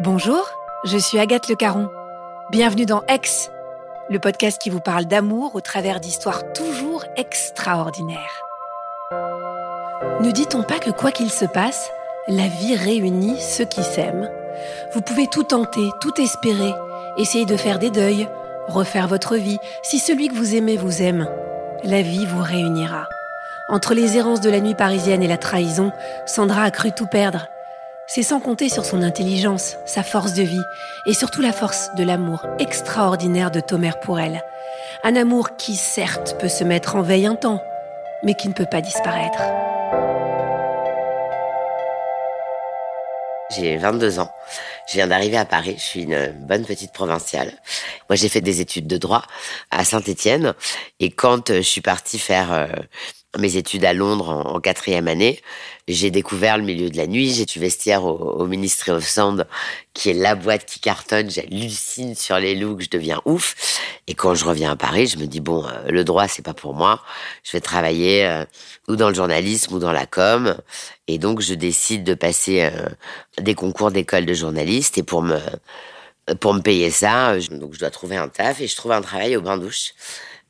[0.00, 0.48] Bonjour,
[0.84, 1.90] je suis Agathe Le Caron.
[2.52, 3.50] Bienvenue dans Ex,
[4.08, 8.44] le podcast qui vous parle d'amour au travers d'histoires toujours extraordinaires.
[10.20, 11.90] Ne dit-on pas que quoi qu'il se passe,
[12.28, 14.30] la vie réunit ceux qui s'aiment?
[14.92, 16.74] Vous pouvez tout tenter, tout espérer,
[17.16, 18.28] essayer de faire des deuils,
[18.68, 19.58] refaire votre vie.
[19.82, 21.28] Si celui que vous aimez vous aime,
[21.82, 23.08] la vie vous réunira.
[23.68, 25.90] Entre les errances de la nuit parisienne et la trahison,
[26.24, 27.48] Sandra a cru tout perdre.
[28.10, 30.62] C'est sans compter sur son intelligence, sa force de vie
[31.04, 34.42] et surtout la force de l'amour extraordinaire de Tomer pour elle.
[35.04, 37.62] Un amour qui, certes, peut se mettre en veille un temps,
[38.22, 39.42] mais qui ne peut pas disparaître.
[43.54, 44.30] J'ai 22 ans.
[44.88, 45.74] Je viens d'arriver à Paris.
[45.76, 47.52] Je suis une bonne petite provinciale.
[48.08, 49.24] Moi, j'ai fait des études de droit
[49.70, 50.54] à Saint-Étienne.
[50.98, 52.66] Et quand je suis partie faire euh,
[53.38, 55.42] mes études à Londres en quatrième année,
[55.94, 57.32] j'ai découvert le milieu de la nuit.
[57.32, 59.46] J'ai du vestiaire au, au Ministry of Sound,
[59.94, 61.30] qui est la boîte qui cartonne.
[61.30, 63.80] J'hallucine sur les looks, je deviens ouf.
[64.06, 66.54] Et quand je reviens à Paris, je me dis bon, euh, le droit c'est pas
[66.54, 67.02] pour moi.
[67.42, 68.44] Je vais travailler euh,
[68.88, 70.56] ou dans le journalisme ou dans la com.
[71.08, 72.88] Et donc je décide de passer euh,
[73.38, 74.98] des concours d'école de journaliste.
[74.98, 75.38] Et pour me
[76.40, 79.00] pour me payer ça, je, donc je dois trouver un taf et je trouve un
[79.00, 79.94] travail au bain douche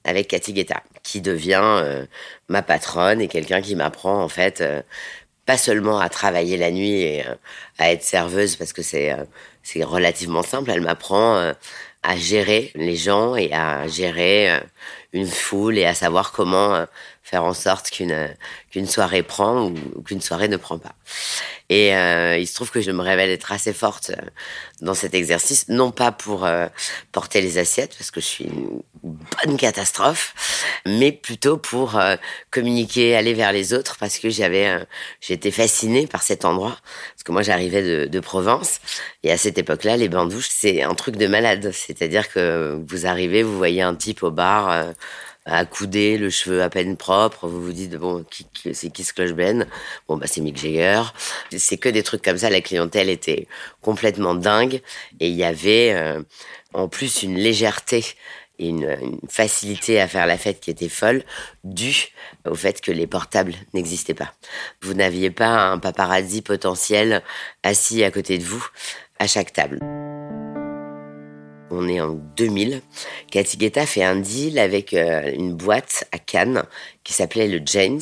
[0.04, 2.06] avec Cathy Guetta, qui devient
[2.48, 4.62] ma patronne et quelqu'un qui m'apprend en fait
[5.48, 7.34] pas seulement à travailler la nuit et euh,
[7.78, 9.24] à être serveuse parce que c'est euh,
[9.62, 11.54] c'est relativement simple, elle m'apprend euh,
[12.02, 14.60] à gérer les gens et à gérer
[15.12, 16.84] une foule et à savoir comment euh,
[17.22, 18.28] faire en sorte qu'une euh,
[18.70, 20.94] qu'une soirée prend ou, qu'une soirée ne prend pas.
[21.70, 24.10] Et euh, il se trouve que je me révèle être assez forte
[24.80, 26.48] dans cet exercice, non pas pour
[27.12, 30.34] porter les assiettes, parce que je suis une bonne catastrophe,
[30.86, 32.00] mais plutôt pour
[32.50, 34.86] communiquer, aller vers les autres, parce que j'avais,
[35.20, 36.78] j'étais fascinée par cet endroit,
[37.14, 38.80] parce que moi j'arrivais de, de Provence,
[39.22, 43.04] et à cette époque-là, les bains douches, c'est un truc de malade, c'est-à-dire que vous
[43.04, 44.94] arrivez, vous voyez un type au bar.
[45.56, 49.12] Accoudé, le cheveu à peine propre, vous vous dites bon, qui, qui- c'est qui ce
[49.12, 49.66] cloche Ben?
[50.08, 51.02] Bon bah c'est Mick Jagger.
[51.56, 52.50] C'est que des trucs comme ça.
[52.50, 53.46] La clientèle était
[53.80, 54.82] complètement dingue
[55.20, 56.22] et il y avait euh,
[56.74, 58.04] en plus une légèreté
[58.60, 61.22] et une, une facilité à faire la fête qui était folle,
[61.62, 62.08] due
[62.44, 64.34] au fait que les portables n'existaient pas.
[64.82, 67.22] Vous n'aviez pas un paparazzi potentiel
[67.62, 68.66] assis à côté de vous
[69.20, 69.78] à chaque table.
[71.70, 72.80] On est en 2000.
[73.30, 76.62] Cathy Guetta fait un deal avec euh, une boîte à Cannes
[77.04, 78.00] qui s'appelait le James.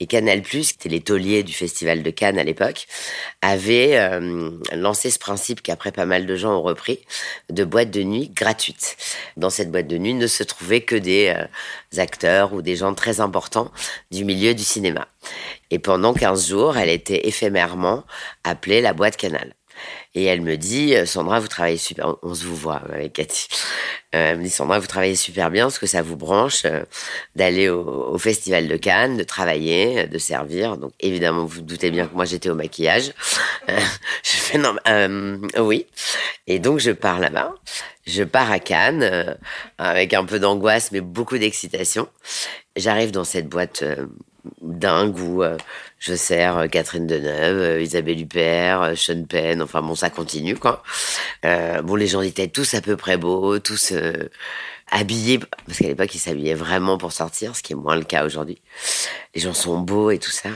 [0.00, 2.86] Et Canal+, qui était les du festival de Cannes à l'époque,
[3.40, 7.00] avait euh, lancé ce principe qu'après pas mal de gens ont repris,
[7.50, 8.96] de boîte de nuit gratuite.
[9.36, 12.94] Dans cette boîte de nuit ne se trouvaient que des euh, acteurs ou des gens
[12.94, 13.70] très importants
[14.10, 15.06] du milieu du cinéma.
[15.70, 18.04] Et pendant 15 jours, elle était éphémèrement
[18.44, 19.54] appelée la boîte Canal.
[20.14, 22.16] Et elle me dit, euh, Sandra, vous travaillez super.
[22.22, 23.48] On se vous voit avec Cathy.
[24.14, 25.68] Euh, elle me dit, Sandra, vous travaillez super bien.
[25.68, 26.82] Est-ce que ça vous branche euh,
[27.36, 32.06] d'aller au, festival de Cannes, de travailler, de servir Donc évidemment, vous vous doutez bien
[32.06, 33.12] que moi j'étais au maquillage.
[33.68, 34.76] Je fais non,
[35.58, 35.86] oui.
[36.46, 37.54] Et donc je pars là-bas.
[38.06, 39.36] Je pars à Cannes
[39.76, 42.08] avec un peu d'angoisse, mais beaucoup d'excitation.
[42.76, 43.84] J'arrive dans cette boîte
[44.60, 45.56] dingue où euh,
[45.98, 50.82] je sers euh, Catherine Deneuve, euh, Isabelle Huppert, Sean Penn, enfin bon, ça continue quoi.
[51.42, 53.92] Bon, les gens étaient tous à peu près beaux, tous
[54.90, 58.24] habillés, parce qu'à l'époque ils s'habillaient vraiment pour sortir, ce qui est moins le cas
[58.24, 58.60] aujourd'hui.
[59.34, 60.50] Les gens sont beaux et tout ça.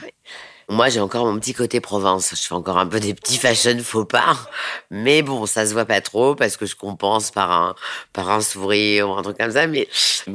[0.72, 2.30] Moi, j'ai encore mon petit côté Provence.
[2.30, 4.38] Je fais encore un peu des petits fashion faux pas.
[4.90, 7.74] Mais bon, ça se voit pas trop parce que je compense par un,
[8.14, 9.66] par un sourire ou un truc comme ça.
[9.66, 9.86] Mais,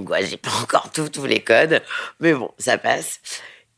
[0.06, 1.82] quoi, j'ai pas encore tout, tous les codes.
[2.20, 3.20] Mais bon, ça passe.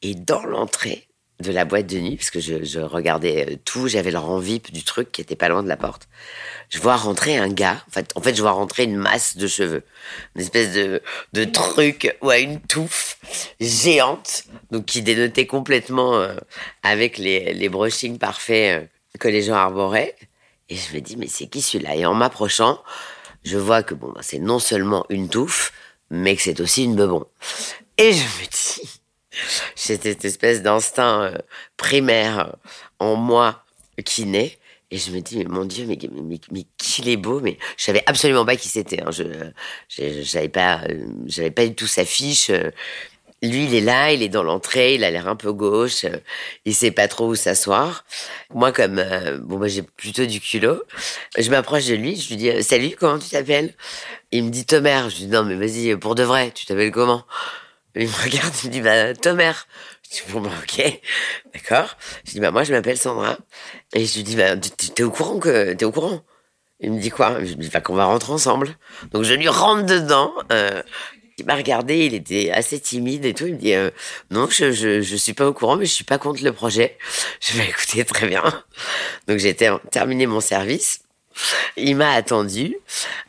[0.02, 1.09] Et dans l'entrée
[1.40, 4.72] de la boîte de nuit, parce que je, regardais euh, tout, j'avais le rang VIP
[4.72, 6.10] du truc qui était pas loin de la porte.
[6.70, 7.82] Je vois rentrer un gars.
[7.88, 9.84] En fait, en fait, je vois rentrer une masse de cheveux.
[10.36, 11.02] Une espèce de,
[11.34, 13.18] de truc, ouais, une touffe
[13.60, 14.44] géante.
[14.70, 16.36] Donc, qui dénotait complètement euh,
[16.84, 18.88] avec les, les brushings parfaits euh,
[19.18, 20.16] que les gens arboraient.
[20.68, 21.96] Et je me dis, mais c'est qui celui-là?
[21.96, 22.84] Et en m'approchant,
[23.44, 25.72] je vois que bon, bah, c'est non seulement une touffe,
[26.10, 27.26] mais que c'est aussi une bebon.
[27.98, 28.99] Et je me dis,
[29.76, 31.38] J'ai cette espèce d'instinct euh,
[31.78, 32.56] primaire
[33.00, 33.64] en moi
[34.06, 34.58] qui naît.
[34.92, 37.84] Et je me dis, mais mon Dieu, mais, mais, mais qu'il est beau, mais je
[37.84, 39.02] savais absolument pas qui c'était.
[39.02, 39.12] Hein.
[39.12, 39.24] Je,
[40.24, 40.82] j'avais pas,
[41.28, 42.50] j'avais pas du tout sa fiche.
[43.42, 46.06] Lui, il est là, il est dans l'entrée, il a l'air un peu gauche,
[46.66, 48.04] il sait pas trop où s'asseoir.
[48.54, 50.84] Moi, comme euh, bon, moi j'ai plutôt du culot,
[51.38, 53.74] je m'approche de lui, je lui dis salut, comment tu t'appelles?
[54.32, 55.04] Il me dit Tomer.
[55.10, 57.26] Je lui dis non mais vas-y pour de vrai, tu t'appelles comment?
[57.96, 59.52] Il me regarde, il me dit bah Tomer.
[60.04, 61.02] Je dis bon bah ok,
[61.54, 61.98] d'accord.
[62.26, 63.38] Je dis bah moi je m'appelle Sandra
[63.94, 66.24] et je lui dis bah t'es au courant que t'es au courant?
[66.80, 67.40] Il me dit quoi?
[67.40, 68.78] Je lui dis bah, qu'on va rentrer ensemble.
[69.12, 70.34] Donc je lui rentre dedans.
[70.52, 70.82] Euh,
[71.38, 73.48] il m'a regardé, il était assez timide et tout.
[73.48, 73.92] Il me dit euh,
[74.30, 76.98] non, je, je, je suis pas au courant, mais je suis pas contre le projet.
[77.42, 78.44] Je vais écouter très bien.
[79.28, 81.02] Donc j'ai terminé mon service.
[81.78, 82.76] Il m'a attendu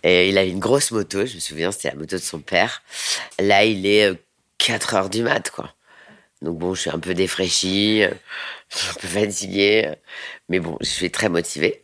[0.03, 1.27] et il a une grosse moto.
[1.27, 2.83] Je me souviens, c'était la moto de son père.
[3.39, 4.13] Là, il est
[4.61, 5.75] 4 euh, heures du mat, quoi.
[6.43, 9.91] Donc bon, je suis un peu défraîchie, un peu fatiguée,
[10.49, 11.83] mais bon, je suis très motivée.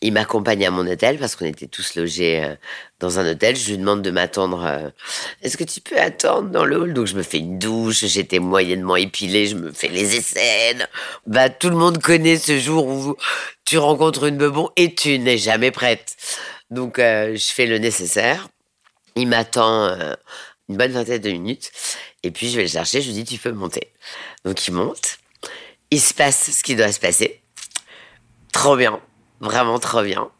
[0.00, 2.54] Il m'accompagne à mon hôtel parce qu'on était tous logés euh,
[3.00, 3.56] dans un hôtel.
[3.56, 4.64] Je lui demande de m'attendre.
[4.64, 4.90] Euh,
[5.42, 6.94] est-ce que tu peux attendre dans le hall?
[6.94, 8.04] Donc je me fais une douche.
[8.04, 9.48] J'étais moyennement épilée.
[9.48, 10.76] Je me fais les essais.
[11.26, 13.16] Bah tout le monde connaît ce jour où
[13.64, 16.16] tu rencontres une bebon et tu n'es jamais prête.
[16.70, 18.48] Donc euh, je fais le nécessaire.
[19.16, 19.98] Il m'attend
[20.68, 21.72] une bonne vingtaine de minutes
[22.22, 23.00] et puis je vais le chercher.
[23.00, 23.92] Je lui dis tu peux monter.
[24.44, 25.18] Donc il monte.
[25.90, 27.40] Il se passe ce qui doit se passer.
[28.52, 29.00] Trop bien
[29.40, 30.30] vraiment trop bien.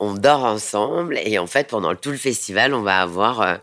[0.00, 3.56] On dort ensemble et en fait pendant tout le festival on va avoir euh,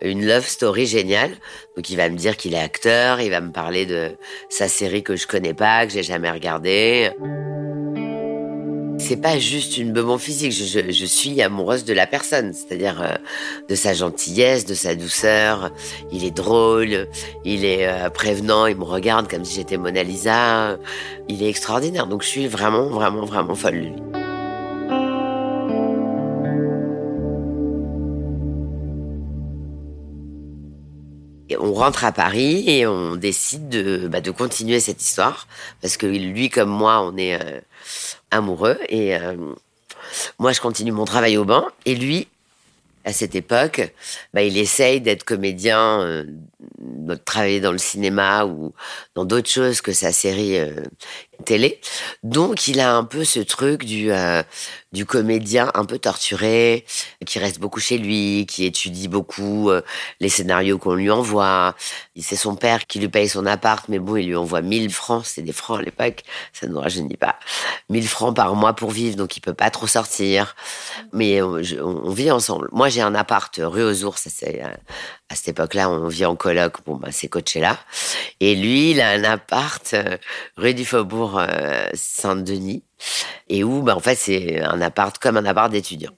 [0.00, 1.36] une love story géniale.
[1.76, 4.16] Donc il va me dire qu'il est acteur, il va me parler de
[4.48, 7.12] sa série que je connais pas, que j'ai jamais regardée
[8.98, 10.52] c'est pas juste une bonne physique.
[10.52, 13.14] Je, je, suis amoureuse de la personne, c'est-à-dire euh,
[13.68, 15.70] de sa gentillesse, de sa douceur.
[16.12, 17.08] Il est drôle,
[17.44, 20.78] il est euh, prévenant, il me regarde comme si j'étais Mona Lisa.
[21.28, 22.06] Il est extraordinaire.
[22.06, 23.92] Donc je suis vraiment, vraiment, vraiment folle de lui.
[31.60, 35.48] on rentre à Paris et on décide de, bah, de continuer cette histoire
[35.80, 37.60] parce que lui comme moi, on est euh,
[38.30, 38.78] amoureux.
[38.88, 39.34] Et euh,
[40.38, 41.66] moi, je continue mon travail au bain.
[41.84, 42.28] Et lui,
[43.04, 43.92] à cette époque,
[44.34, 46.24] bah, il essaye d'être comédien, euh,
[47.24, 48.72] travailler dans le cinéma ou
[49.14, 50.82] dans d'autres choses que sa série euh,
[51.44, 51.80] télé.
[52.22, 54.42] Donc, il a un peu ce truc du, euh,
[54.92, 56.84] du comédien un peu torturé,
[57.26, 59.82] qui reste beaucoup chez lui, qui étudie beaucoup euh,
[60.20, 61.76] les scénarios qu'on lui envoie.
[62.18, 65.24] C'est son père qui lui paye son appart, mais bon, il lui envoie 1000 francs,
[65.26, 66.22] c'est des francs à l'époque,
[66.52, 67.36] ça ne nous rajeunit pas.
[67.90, 70.56] 1000 francs par mois pour vivre, donc il peut pas trop sortir.
[71.12, 71.60] Mais on,
[72.10, 72.68] vit ensemble.
[72.72, 74.62] Moi, j'ai un appart rue aux ours, c'est
[75.30, 76.78] à cette époque-là, on vit en coloc.
[76.86, 77.78] Bon, bah, c'est là.
[78.40, 80.16] Et lui, il a un appart euh,
[80.56, 82.82] rue du Faubourg euh, Saint-Denis.
[83.48, 86.12] Et où, bah, en fait, c'est un appart comme un appart d'étudiant.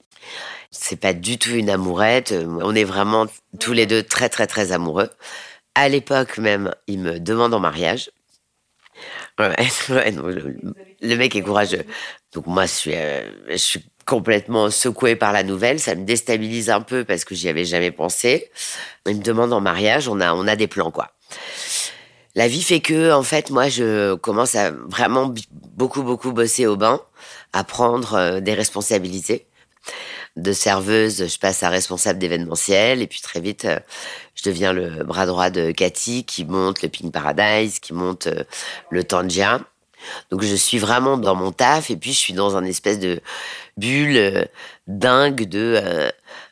[0.71, 2.33] C'est pas du tout une amourette.
[2.33, 3.27] On est vraiment
[3.59, 5.09] tous les deux très, très, très amoureux.
[5.75, 8.11] À l'époque même, il me demande en mariage.
[11.01, 11.83] Le, mec est courageux.
[12.33, 15.79] Donc moi, je suis, euh, je suis complètement secouée par la nouvelle.
[15.79, 18.51] Ça me déstabilise un peu parce que j'y avais jamais pensé.
[19.05, 21.11] Il me demande en mariage, on a, on a des plans, quoi.
[22.35, 25.33] La vie fait que, en fait, moi, je commence à vraiment
[25.77, 26.99] beaucoup, beaucoup bosser au bain,
[27.53, 29.47] à prendre euh, des responsabilités.
[30.35, 33.79] De serveuse, je passe à responsable d'événementiel, et puis très vite, euh,
[34.35, 38.43] je deviens le bras droit de Cathy, qui monte le Pink Paradise, qui monte euh,
[38.89, 39.61] le Tangia.
[40.29, 43.21] Donc je suis vraiment dans mon taf et puis je suis dans un espèce de
[43.81, 44.45] bulle euh,
[44.87, 46.09] dingue de euh,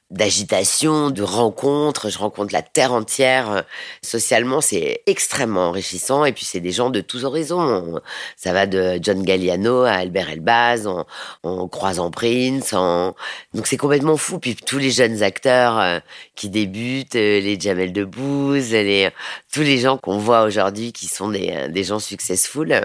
[0.10, 2.10] d'agitation, de rencontres.
[2.10, 3.52] Je rencontre la terre entière.
[3.52, 3.62] Euh,
[4.02, 6.26] socialement, c'est extrêmement enrichissant.
[6.26, 8.02] Et puis, c'est des gens de tous horizons.
[8.36, 11.06] Ça va de John Galliano à Albert Elbaz, en,
[11.44, 12.74] en croisant Prince.
[12.74, 13.16] En...
[13.54, 14.40] Donc, c'est complètement fou.
[14.40, 16.02] Puis, tous les jeunes acteurs
[16.36, 19.10] qui débutent, les Jamel Debbouze, les,
[19.54, 22.84] tous les gens qu'on voit aujourd'hui qui sont des, des gens successful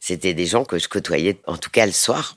[0.00, 2.34] c'était des gens que je côtoyais, en tout cas le soir.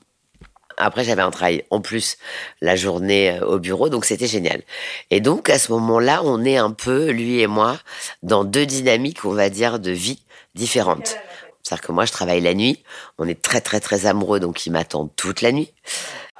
[0.76, 2.16] Après, j'avais un travail en plus
[2.60, 4.62] la journée euh, au bureau, donc c'était génial.
[5.10, 7.78] Et donc, à ce moment-là, on est un peu, lui et moi,
[8.22, 10.22] dans deux dynamiques, on va dire, de vie
[10.54, 11.16] différentes.
[11.62, 12.82] C'est-à-dire que moi, je travaille la nuit.
[13.18, 15.72] On est très, très, très amoureux, donc il m'attend toute la nuit.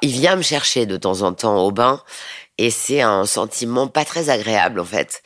[0.03, 2.03] Il vient me chercher de temps en temps au bain,
[2.59, 5.23] et c'est un sentiment pas très agréable, en fait.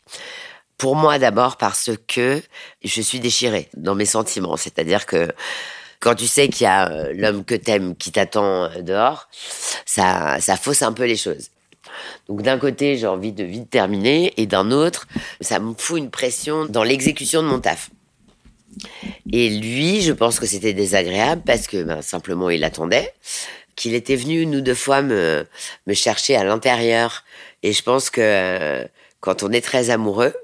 [0.76, 2.40] Pour moi, d'abord, parce que
[2.84, 4.56] je suis déchirée dans mes sentiments.
[4.56, 5.28] C'est-à-dire que
[6.00, 9.28] quand tu sais qu'il y a euh, l'homme que t'aimes qui t'attend euh, dehors,
[9.84, 11.50] ça, ça fausse un peu les choses.
[12.28, 15.08] Donc d'un côté, j'ai envie de vite terminer, et d'un autre,
[15.40, 17.90] ça me fout une pression dans l'exécution de mon taf.
[19.32, 23.12] Et lui, je pense que c'était désagréable parce que ben, simplement il attendait,
[23.76, 25.46] qu'il était venu une ou deux fois me,
[25.92, 27.24] chercher à l'intérieur.
[27.62, 28.84] Et je pense que euh,
[29.20, 30.34] quand on est très amoureux,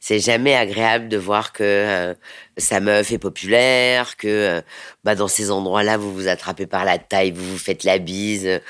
[0.00, 2.14] c'est jamais agréable de voir que euh,
[2.56, 4.60] sa meuf est populaire, que euh,
[5.04, 8.60] bah, dans ces endroits-là, vous vous attrapez par la taille, vous vous faites la bise,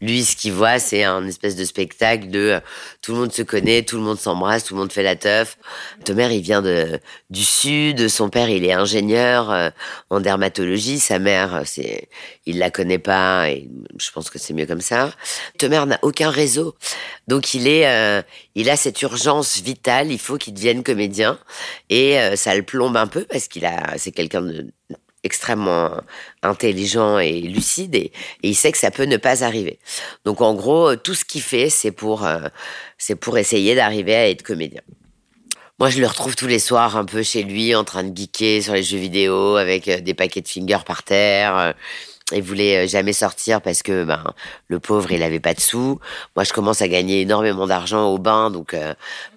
[0.00, 2.60] lui, ce qu'il voit, c'est un espèce de spectacle de euh,
[3.00, 5.56] tout le monde se connaît, tout le monde s'embrasse, tout le monde fait la teuf.
[6.04, 7.00] Tomer, il vient de,
[7.30, 9.70] du sud, son père, il est ingénieur euh,
[10.10, 12.08] en dermatologie, sa mère, c'est,
[12.44, 15.12] il la connaît pas et je pense que c'est mieux comme ça.
[15.58, 16.74] Tomer n'a aucun réseau.
[17.26, 18.22] Donc il est, euh,
[18.54, 21.38] il a cette urgence vitale, il faut qu'il devienne comédien
[21.88, 24.66] et ça le plombe un peu parce qu'il a, c'est quelqu'un de
[25.22, 25.90] extrêmement
[26.42, 29.78] intelligent et lucide et, il sait que ça peut ne pas arriver.
[30.24, 32.48] Donc en gros, tout ce qu'il fait, c'est pour, euh,
[33.20, 34.82] pour essayer d'arriver à être comédien.
[35.78, 38.62] Moi, je le retrouve tous les soirs un peu chez lui, en train de geeker
[38.62, 41.56] sur les jeux vidéo, avec euh, des paquets de fingers par terre.
[41.58, 41.72] Euh,
[42.32, 44.24] il voulait euh, jamais sortir parce que ben
[44.66, 46.00] le pauvre il avait pas de sous.
[46.34, 48.94] Moi je commence à gagner énormément d'argent au bain donc euh,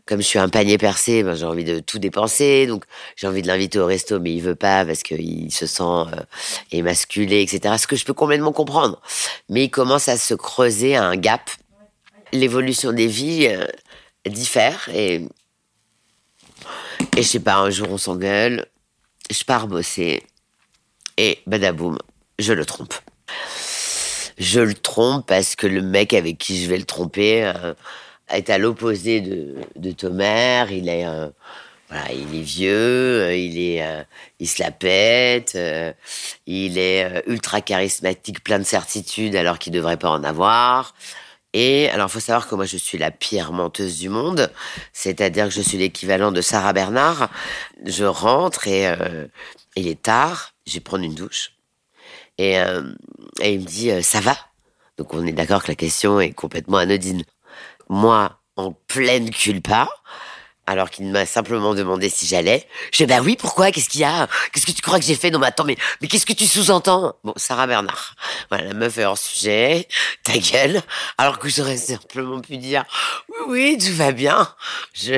[0.09, 2.85] comme je suis un panier percé, ben, j'ai envie de tout dépenser donc
[3.15, 6.23] j'ai envie de l'inviter au resto mais il veut pas parce qu'il se sent euh,
[6.71, 7.75] émasculé etc.
[7.77, 8.99] Ce que je peux complètement comprendre.
[9.49, 11.51] Mais il commence à se creuser un gap.
[12.33, 13.55] L'évolution des vies
[14.25, 15.27] diffère et
[17.15, 18.65] et je sais pas un jour on s'engueule,
[19.29, 20.23] je pars bosser
[21.17, 21.99] et badaboum
[22.39, 22.95] je le trompe.
[24.39, 27.73] Je le trompe parce que le mec avec qui je vais le tromper euh,
[28.31, 30.65] est à l'opposé de, de Tomer.
[30.71, 31.29] Il est, euh,
[31.89, 33.83] voilà, il est vieux, euh, il est,
[34.39, 35.57] il se la pète,
[36.45, 40.93] il est ultra charismatique, plein de certitudes alors qu'il devrait pas en avoir.
[41.53, 44.51] Et alors, il faut savoir que moi, je suis la pire menteuse du monde,
[44.93, 47.31] c'est-à-dire que je suis l'équivalent de Sarah Bernard.
[47.85, 48.87] Je rentre et
[49.75, 51.53] il est tard, je vais prendre une douche.
[52.39, 52.93] Euh,
[53.41, 54.37] et, il me dit, euh, ça va?
[54.97, 57.23] Donc on est d'accord que la question est complètement anodine.
[57.89, 59.89] Moi, en pleine culpa,
[60.67, 62.67] alors qu'il m'a simplement demandé si j'allais.
[62.91, 63.71] Je dis, bah oui, pourquoi?
[63.71, 64.27] Qu'est-ce qu'il y a?
[64.53, 66.45] Qu'est-ce que tu crois que j'ai fait Non, mais attends, mais, mais qu'est-ce que tu
[66.45, 67.15] sous-entends?
[67.23, 68.13] Bon, Sarah Bernard.
[68.49, 69.87] Voilà, la meuf est hors sujet,
[70.23, 70.81] ta gueule.
[71.17, 72.83] Alors que j'aurais simplement pu dire,
[73.29, 74.47] oui, oui, tout va bien.
[74.93, 75.15] Je,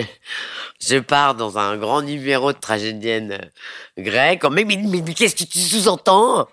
[0.79, 3.51] je pars dans un grand numéro de tragédienne
[3.97, 4.45] grecque.
[4.45, 6.47] Mais, mais, mais qu'est-ce que tu sous-entends?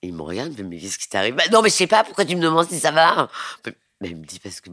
[0.00, 1.34] Il me regarde, mais qu'est-ce qui t'arrive?
[1.34, 3.28] Bah, Non, mais je sais pas, pourquoi tu me demandes si ça va?
[4.04, 4.68] Mais il me dit parce que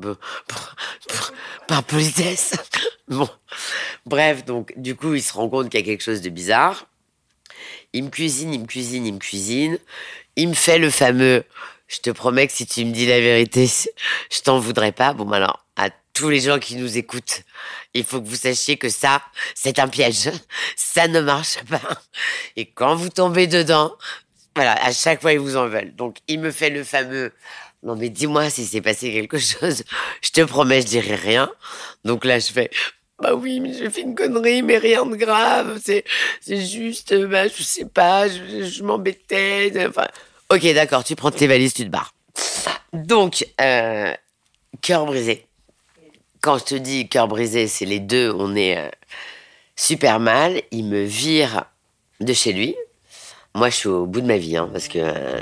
[1.67, 2.53] par politesse.
[3.07, 3.29] bon,
[4.05, 6.85] bref, donc du coup, il se rend compte qu'il y a quelque chose de bizarre.
[7.93, 9.77] Il me cuisine, il me cuisine, il me cuisine.
[10.35, 11.45] Il me fait le fameux.
[11.87, 13.69] Je te promets que si tu me dis la vérité,
[14.31, 15.13] je t'en voudrais pas.
[15.13, 17.43] Bon, alors, à tous les gens qui nous écoutent,
[17.93, 19.21] il faut que vous sachiez que ça,
[19.55, 20.29] c'est un piège.
[20.75, 22.01] Ça ne marche pas.
[22.57, 23.95] Et quand vous tombez dedans,
[24.55, 25.95] voilà, à chaque fois, ils vous en veulent.
[25.95, 27.31] Donc, il me fait le fameux
[27.83, 29.83] non mais dis-moi si c'est passé quelque chose.
[30.21, 31.49] Je te promets, je dirai rien.
[32.05, 32.69] Donc là, je fais
[33.21, 35.79] bah oui, mais j'ai fait une connerie, mais rien de grave.
[35.83, 36.03] C'est
[36.39, 39.71] c'est juste, bah je sais pas, je, m'embêtais.
[39.87, 40.07] Enfin,
[40.49, 42.13] ok, d'accord, tu prends tes valises, tu te barres.
[42.93, 44.13] Donc, euh,
[44.81, 45.45] cœur brisé.
[46.41, 48.89] Quand je te dis cœur brisé, c'est les deux, on est euh,
[49.75, 50.63] super mal.
[50.71, 51.65] Il me vire
[52.21, 52.75] de chez lui.
[53.53, 55.41] Moi, je suis au bout de ma vie, hein, parce que euh,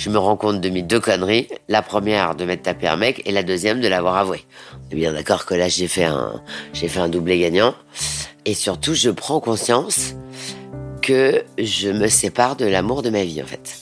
[0.00, 1.46] je me rends compte de mes deux conneries.
[1.68, 4.46] La première, de m'être tapé un mec, et la deuxième, de l'avoir avoué.
[4.72, 6.42] On est bien d'accord que là, j'ai fait un,
[6.72, 7.74] j'ai fait un doublé gagnant.
[8.46, 10.14] Et surtout, je prends conscience
[11.02, 13.79] que je me sépare de l'amour de ma vie, en fait.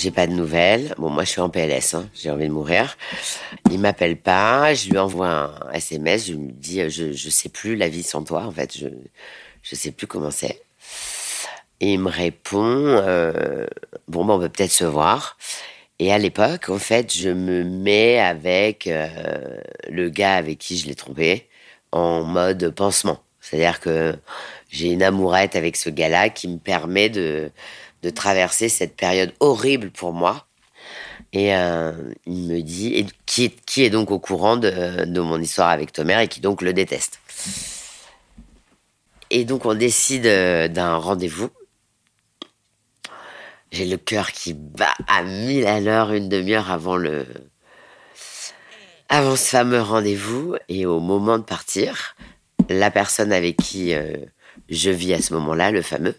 [0.00, 0.94] J'ai pas de nouvelles.
[0.98, 2.96] Bon, moi, je suis en PLS, hein, j'ai envie de mourir.
[3.70, 7.76] Il m'appelle pas, je lui envoie un SMS, je me dis, je, je sais plus
[7.76, 8.88] la vie sans toi, en fait, je,
[9.62, 10.62] je sais plus comment c'est.
[11.80, 13.66] Et il me répond, euh,
[14.08, 15.38] bon, ben, on peut peut-être se voir.
[15.98, 20.86] Et à l'époque, en fait, je me mets avec euh, le gars avec qui je
[20.86, 21.46] l'ai trompé
[21.92, 23.22] en mode pansement.
[23.40, 24.14] C'est-à-dire que
[24.70, 27.50] j'ai une amourette avec ce gars-là qui me permet de
[28.02, 30.46] de traverser cette période horrible pour moi.
[31.32, 31.92] Et euh,
[32.26, 35.92] il me dit, qui, est, qui est donc au courant de, de mon histoire avec
[35.92, 37.20] Tomer et qui donc le déteste.
[39.30, 41.50] Et donc on décide euh, d'un rendez-vous.
[43.70, 47.24] J'ai le cœur qui bat à mille à l'heure une demi-heure avant le
[49.08, 52.16] avant ce fameux rendez-vous et au moment de partir,
[52.68, 54.16] la personne avec qui euh,
[54.68, 56.14] je vis à ce moment-là, le fameux,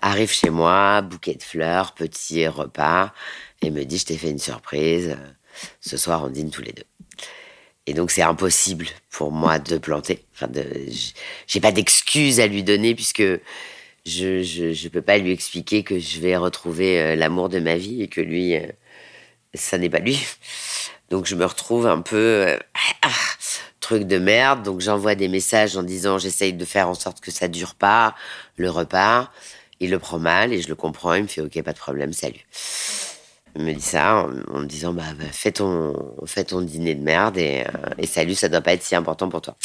[0.00, 3.12] arrive chez moi, bouquet de fleurs, petit repas,
[3.62, 5.16] et me dit je t'ai fait une surprise.
[5.80, 6.84] Ce soir on dîne tous les deux.
[7.86, 10.24] Et donc c'est impossible pour moi de planter.
[10.34, 10.48] Enfin,
[11.46, 13.22] j'ai pas d'excuses à lui donner puisque
[14.04, 18.02] je, je, peux pas lui expliquer que je vais retrouver euh, l'amour de ma vie
[18.02, 18.66] et que lui, euh,
[19.54, 20.18] ça n'est pas lui.
[21.10, 22.58] Donc je me retrouve un peu euh,
[23.80, 24.62] truc de merde.
[24.62, 28.14] Donc j'envoie des messages en disant j'essaye de faire en sorte que ça dure pas
[28.56, 29.30] le repas.
[29.80, 31.14] Il le prend mal et je le comprends.
[31.14, 32.46] Il me fait ok pas de problème salut.
[33.56, 36.16] Me dit ça en, me disant bah, bah, fais ton
[36.46, 39.40] ton dîner de merde et, euh, et, salut ça doit pas être si important pour
[39.40, 39.56] toi.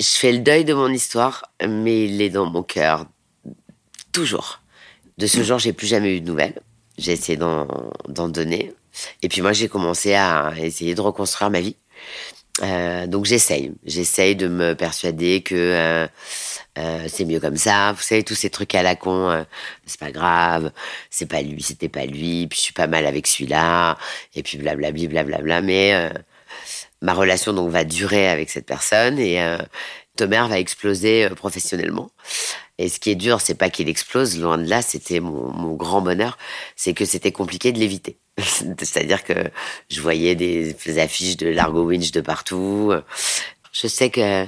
[0.00, 3.06] Je fais le deuil de mon histoire mais il est dans mon cœur
[4.12, 4.62] toujours.
[5.18, 6.60] De ce jour j'ai plus jamais eu de nouvelles.
[6.96, 8.72] J'ai essayé d'en donner.
[9.22, 11.76] Et puis moi j'ai commencé à essayer de reconstruire ma vie.
[12.62, 13.72] Euh, donc j'essaye.
[13.84, 16.08] J'essaye de me persuader que euh,
[16.78, 17.92] euh, c'est mieux comme ça.
[17.92, 19.44] Vous savez, tous ces trucs à la con, euh,
[19.86, 20.72] c'est pas grave,
[21.10, 23.98] c'est pas lui, c'était pas lui, puis je suis pas mal avec celui-là,
[24.34, 25.62] et puis blablabla, blablabla.
[25.62, 26.10] Mais euh,
[27.02, 29.40] ma relation donc va durer avec cette personne et
[30.16, 32.10] Tomer va exploser professionnellement.
[32.78, 36.00] Et ce qui est dur, c'est pas qu'il explose, loin de là, c'était mon, grand
[36.00, 36.38] bonheur,
[36.76, 38.18] c'est que c'était compliqué de l'éviter.
[38.38, 39.34] C'est-à-dire que
[39.90, 42.92] je voyais des, des affiches de Largo Winch de partout.
[43.72, 44.46] Je sais que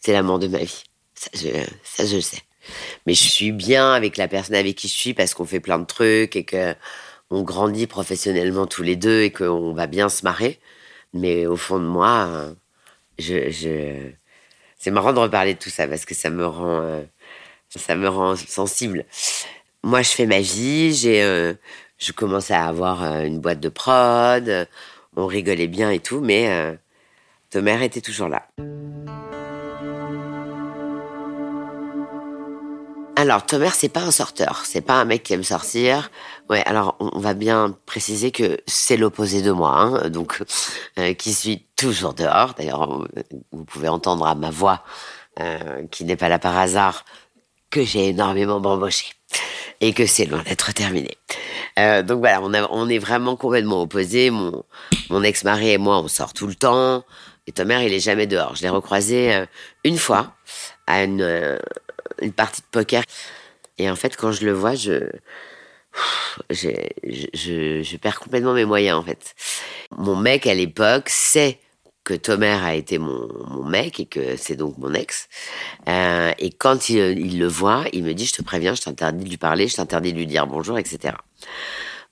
[0.00, 0.87] c'est l'amour de ma vie.
[1.18, 1.30] Ça
[2.04, 2.42] je, je sais.
[3.06, 5.78] Mais je suis bien avec la personne avec qui je suis parce qu'on fait plein
[5.78, 6.74] de trucs et que
[7.30, 10.60] on grandit professionnellement tous les deux et qu'on va bien se marrer.
[11.12, 12.54] Mais au fond de moi,
[13.18, 17.02] c'est marrant de reparler de tout ça parce que ça me rend, euh,
[17.68, 19.04] ça me rend sensible.
[19.82, 20.94] Moi, je fais ma vie.
[20.94, 21.54] J'ai, euh,
[21.98, 24.68] je commence à avoir euh, une boîte de prod.
[25.16, 26.78] On rigolait bien et tout, mais
[27.50, 28.46] Tomer était toujours là.
[33.18, 34.62] Alors, Tomer, c'est pas un sorteur.
[34.64, 36.12] C'est pas un mec qui aime sortir.
[36.48, 40.40] Ouais, alors, on va bien préciser que c'est l'opposé de moi, hein, donc,
[41.00, 42.54] euh, qui suis toujours dehors.
[42.54, 43.04] D'ailleurs,
[43.50, 44.84] vous pouvez entendre à ma voix,
[45.40, 47.04] euh, qui n'est pas là par hasard,
[47.70, 49.06] que j'ai énormément bamboché.
[49.80, 51.18] Et que c'est loin d'être terminé.
[51.80, 54.30] Euh, donc voilà, on, est vraiment complètement opposés.
[54.30, 54.62] Mon,
[55.10, 57.02] mon ex-mari et moi, on sort tout le temps.
[57.48, 58.54] Et Tomer, il est jamais dehors.
[58.54, 59.44] Je l'ai recroisé
[59.82, 60.34] une fois
[60.86, 61.58] à une,
[62.22, 63.02] une partie de poker.
[63.78, 65.08] Et en fait, quand je le vois, je,
[66.50, 66.70] je,
[67.82, 69.34] je, perds complètement mes moyens, en fait.
[69.96, 71.58] Mon mec, à l'époque, sait
[72.04, 75.28] que Tomer a été mon, mon mec et que c'est donc mon ex.
[75.88, 79.30] Euh, et quand il, le voit, il me dit, je te préviens, je t'interdis de
[79.30, 81.14] lui parler, je t'interdis de lui dire bonjour, etc.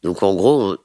[0.02, 0.76] Donc en gros,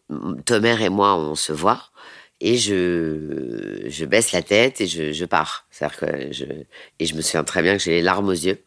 [0.45, 1.91] Tomer et moi, on se voit
[2.39, 5.67] et je, je baisse la tête et je, je pars.
[5.69, 6.65] C'est-à-dire que
[6.99, 8.63] et je me souviens très bien que j'ai les larmes aux yeux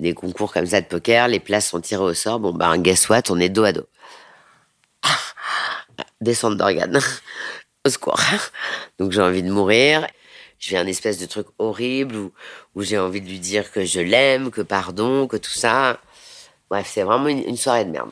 [0.00, 2.40] des concours comme ça de poker, les places sont tirées au sort.
[2.40, 3.86] Bon, ben, guess what, on est dos à dos.
[6.20, 7.00] Descente d'organes.
[7.86, 8.20] au secours.
[8.98, 10.06] Donc, j'ai envie de mourir.
[10.58, 12.32] Je vis un espèce de truc horrible où,
[12.74, 15.98] où j'ai envie de lui dire que je l'aime, que pardon, que tout ça.
[16.68, 18.10] Bref, c'est vraiment une, soirée de merde.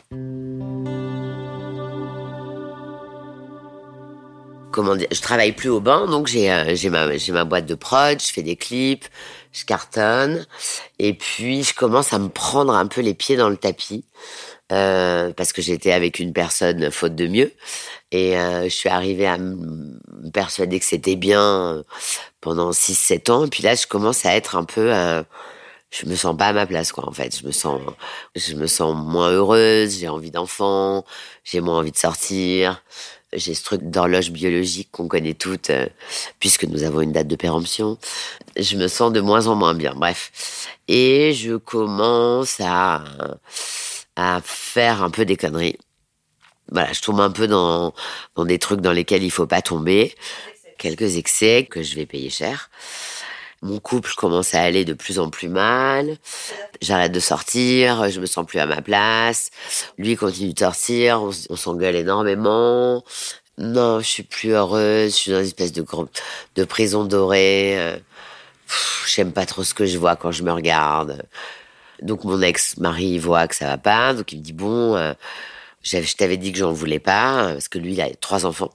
[4.71, 7.67] comment dire, je travaille plus au banc, donc j'ai euh, j'ai ma j'ai ma boîte
[7.67, 9.07] de prod, je fais des clips,
[9.61, 10.47] je cartonne,
[10.99, 14.05] et puis je commence à me prendre un peu les pieds dans le tapis
[14.73, 17.53] euh, parce que j'étais avec une personne faute de mieux,
[18.13, 19.99] et euh, je suis arrivée à me
[20.33, 21.85] persuader que c'était bien
[22.41, 25.23] pendant 6-7 ans, et puis là je commence à être un peu euh,
[25.91, 27.39] je me sens pas à ma place quoi en fait.
[27.39, 27.81] Je me sens
[28.37, 31.05] je me sens moins heureuse j'ai envie d'enfant
[31.45, 32.83] j'ai moins envie de sortir
[33.33, 35.87] j'ai ce truc d'horloge biologique qu'on connaît toutes, euh,
[36.39, 37.99] puisque nous avons une date de péremption.
[38.57, 39.95] Je me sens de moins en moins bien.
[39.95, 40.69] Bref.
[40.89, 43.05] Et je commence à,
[44.17, 45.79] à faire un peu des conneries.
[46.71, 47.95] Voilà, je tombe un peu dans,
[48.35, 50.15] dans des trucs dans lesquels il faut pas tomber.
[50.79, 52.71] Quelques excès que je vais payer cher.
[53.63, 56.17] Mon couple commence à aller de plus en plus mal.
[56.81, 59.51] J'arrête de sortir, je me sens plus à ma place.
[59.99, 63.05] Lui continue de sortir, on, s'engueule énormément.
[63.59, 68.01] Non, je suis plus heureuse, je suis dans une espèce de, prison dorée.
[69.07, 71.23] J'aime pas trop ce que je vois quand je me regarde.
[72.03, 75.15] Donc mon ex-mari voit que ça va pas, donc il me dit bon, euh,
[75.83, 78.71] je t'avais dit que j'en voulais pas, parce que lui, il a trois enfants.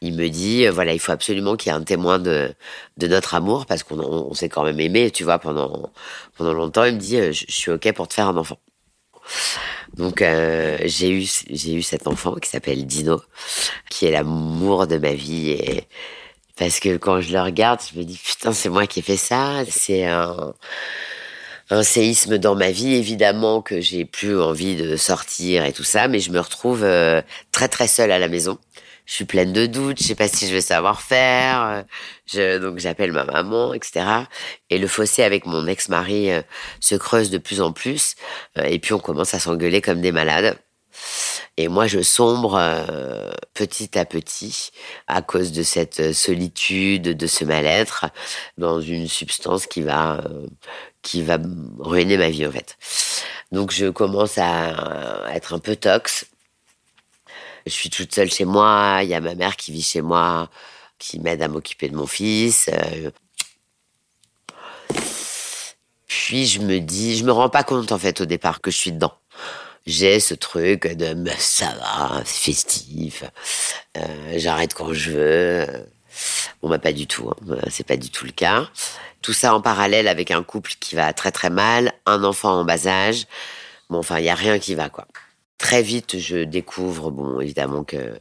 [0.00, 2.54] Il me dit, voilà, il faut absolument qu'il y ait un témoin de,
[2.96, 5.90] de notre amour, parce qu'on on, s'est quand même aimé, tu vois, pendant,
[6.36, 6.84] pendant longtemps.
[6.84, 8.58] Il me dit, je, suis OK pour te faire un enfant.
[9.96, 13.20] Donc euh, j'ai eu j'ai eu cet enfant qui s'appelle Dino,
[13.90, 15.84] qui est l'amour de ma vie et
[16.56, 19.16] parce que quand je le regarde, je me dis putain c'est moi qui ai fait
[19.16, 19.64] ça.
[19.68, 20.54] C'est un
[21.70, 26.08] un séisme dans ma vie, évidemment que j'ai plus envie de sortir et tout ça,
[26.08, 28.58] mais je me retrouve euh, très très seule à la maison.
[29.06, 31.84] Je suis pleine de doutes, je sais pas si je vais savoir faire.
[32.26, 34.04] Je, donc j'appelle ma maman, etc.
[34.68, 36.42] Et le fossé avec mon ex-mari euh,
[36.80, 38.16] se creuse de plus en plus.
[38.58, 40.58] Euh, et puis on commence à s'engueuler comme des malades.
[41.56, 42.60] Et moi, je sombre
[43.54, 44.70] petit à petit
[45.06, 48.06] à cause de cette solitude, de ce mal-être,
[48.58, 50.22] dans une substance qui va
[51.02, 51.38] qui va
[51.78, 52.76] ruiner ma vie en fait.
[53.52, 56.26] Donc je commence à être un peu tox.
[57.64, 60.50] Je suis toute seule chez moi, il y a ma mère qui vit chez moi,
[60.98, 62.68] qui m'aide à m'occuper de mon fils.
[62.72, 63.10] Euh.
[66.06, 68.76] Puis je me dis, je me rends pas compte en fait au départ que je
[68.76, 69.14] suis dedans.
[69.86, 73.22] J'ai ce truc de ça va, festif,
[73.96, 75.66] euh, j'arrête quand je veux.
[76.60, 77.56] Bon bah pas du tout, hein.
[77.70, 78.68] c'est pas du tout le cas.
[79.22, 82.64] Tout ça en parallèle avec un couple qui va très très mal, un enfant en
[82.64, 83.26] bas âge.
[83.90, 85.06] Bon, enfin, il y a rien qui va, quoi.
[85.58, 88.18] Très vite, je découvre, bon, évidemment que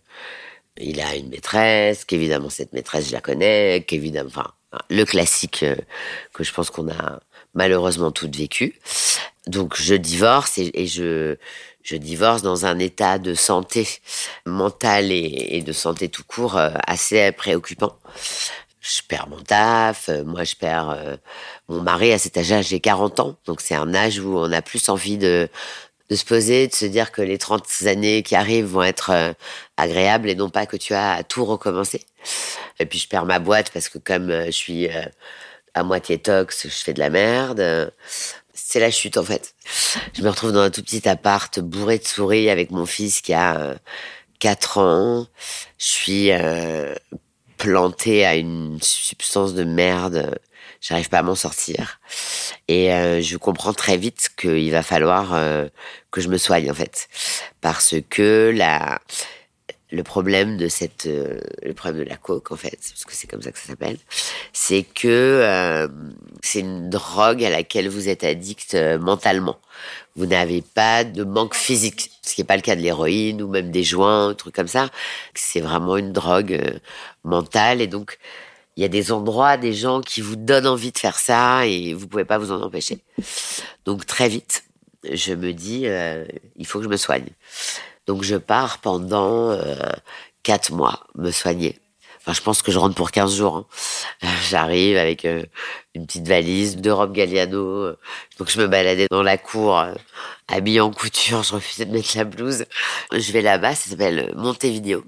[0.78, 4.52] il a une maîtresse, qu'évidemment cette maîtresse, je la connais, qu'évidemment, enfin,
[4.90, 5.76] le classique euh,
[6.34, 7.20] que je pense qu'on a
[7.56, 8.80] malheureusement toutes vécu.
[9.48, 11.38] Donc, je divorce et, je,
[11.92, 13.88] divorce dans un état de santé
[14.46, 17.98] mentale et, de santé tout court euh, assez préoccupant
[18.82, 21.16] je perds mon taf, euh, moi je perds euh,
[21.70, 24.62] mon mari à cet âge-là, j'ai 40 ans, donc c'est un âge où on a
[24.62, 25.50] plus envie de,
[26.12, 29.36] de se poser, de se dire que les 30 années qui arrivent vont être
[29.78, 32.02] agréables et non pas que tu as à tout recommencer.
[32.80, 34.88] Et puis je perds ma boîte parce que comme je suis
[35.76, 37.94] à moitié tox, je fais de la merde.
[38.54, 39.54] C'est la chute en fait.
[40.14, 43.34] Je me retrouve dans un tout petit appart bourré de souris avec mon fils qui
[43.34, 43.76] a
[44.40, 45.28] 4 ans.
[45.78, 46.32] Je suis
[47.58, 50.40] planté à une substance de merde.
[50.82, 52.00] J'arrive pas à m'en sortir.
[52.68, 55.68] Et euh, je comprends très vite qu'il va falloir euh,
[56.12, 57.08] que je me soigne en fait,
[57.62, 59.00] parce que la
[59.92, 63.28] le problème de cette euh, le problème de la coke en fait parce que c'est
[63.28, 63.98] comme ça que ça s'appelle
[64.52, 65.88] c'est que
[66.42, 69.60] c'est une drogue à laquelle vous êtes addict mentalement
[70.16, 73.48] vous n'avez pas de manque physique ce qui n'est pas le cas de l'héroïne ou
[73.48, 74.90] même des joints, un truc comme ça.
[75.34, 76.80] C'est vraiment une drogue euh,
[77.24, 78.18] mentale et donc
[78.76, 81.94] il y a des endroits, des gens qui vous donnent envie de faire ça et
[81.94, 83.00] vous pouvez pas vous en empêcher.
[83.86, 84.66] Donc très vite,
[85.10, 86.26] je me dis, euh,
[86.58, 87.28] il faut que je me soigne.
[88.08, 89.76] Donc je pars pendant euh,
[90.44, 91.80] quatre mois me soigner.
[92.22, 93.68] Enfin, je pense que je rentre pour 15 jours.
[94.22, 94.28] Hein.
[94.50, 97.92] J'arrive avec une petite valise, deux robes Galliano.
[98.40, 99.80] Donc je me baladais dans la cour
[100.48, 102.66] habillée en couture, je refusais de mettre la blouse.
[103.12, 105.04] Je vais là-bas, ça s'appelle Montevideo.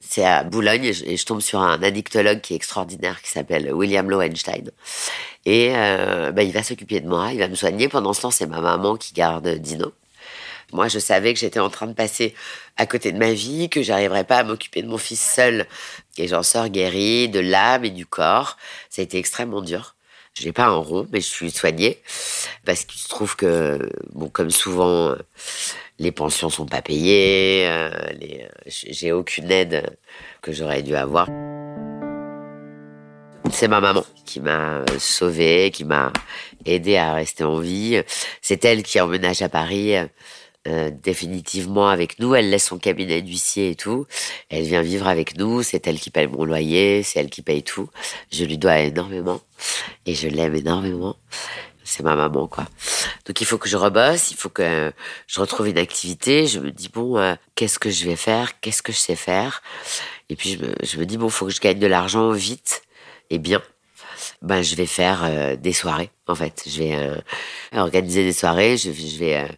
[0.00, 4.08] C'est à Boulogne et je, tombe sur un addictologue qui est extraordinaire qui s'appelle William
[4.08, 4.70] Lowenstein.
[5.44, 7.88] Et euh, bah, il va s'occuper de moi, il va me soigner.
[7.88, 9.92] Pendant ce temps, c'est ma maman qui garde Dino.
[10.72, 12.34] Moi, je savais que j'étais en train de passer
[12.76, 15.66] à côté de ma vie, que j'arriverais pas à m'occuper de mon fils seul.
[16.18, 18.58] Et j'en sors guérie de l'âme et du corps.
[18.90, 19.94] Ça a été extrêmement dur.
[20.34, 22.00] J'ai pas un rond, mais je suis soignée
[22.64, 25.16] parce qu'il se trouve que, bon, comme souvent,
[25.98, 27.90] les pensions sont pas payées, euh,
[28.66, 29.98] j'ai aucune aide
[30.40, 31.28] que j'aurais dû avoir.
[33.50, 36.12] C'est ma maman qui m'a sauvée, qui m'a
[36.64, 38.00] aidé à rester en vie.
[38.42, 39.96] C'est elle qui emménage à Paris
[40.68, 42.34] euh, définitivement avec nous.
[42.34, 44.06] Elle laisse son cabinet d'huissier et tout.
[44.50, 45.62] Elle vient vivre avec nous.
[45.62, 47.02] C'est elle qui paye mon loyer.
[47.02, 47.88] C'est elle qui paye tout.
[48.30, 49.40] Je lui dois énormément
[50.06, 51.16] et je l'aime énormément.
[51.84, 52.66] C'est ma maman, quoi.
[53.24, 54.92] Donc il faut que je rebosse, il faut que
[55.26, 56.46] je retrouve une activité.
[56.46, 58.60] Je me dis bon, euh, qu'est-ce que je vais faire?
[58.60, 59.62] Qu'est-ce que je sais faire?
[60.28, 62.82] Et puis je me, je me dis bon, faut que je gagne de l'argent vite
[63.30, 63.62] et bien
[64.42, 66.62] ben je vais faire euh, des soirées en fait.
[66.66, 67.16] Je vais euh,
[67.72, 69.48] organiser des soirées, je, je vais euh,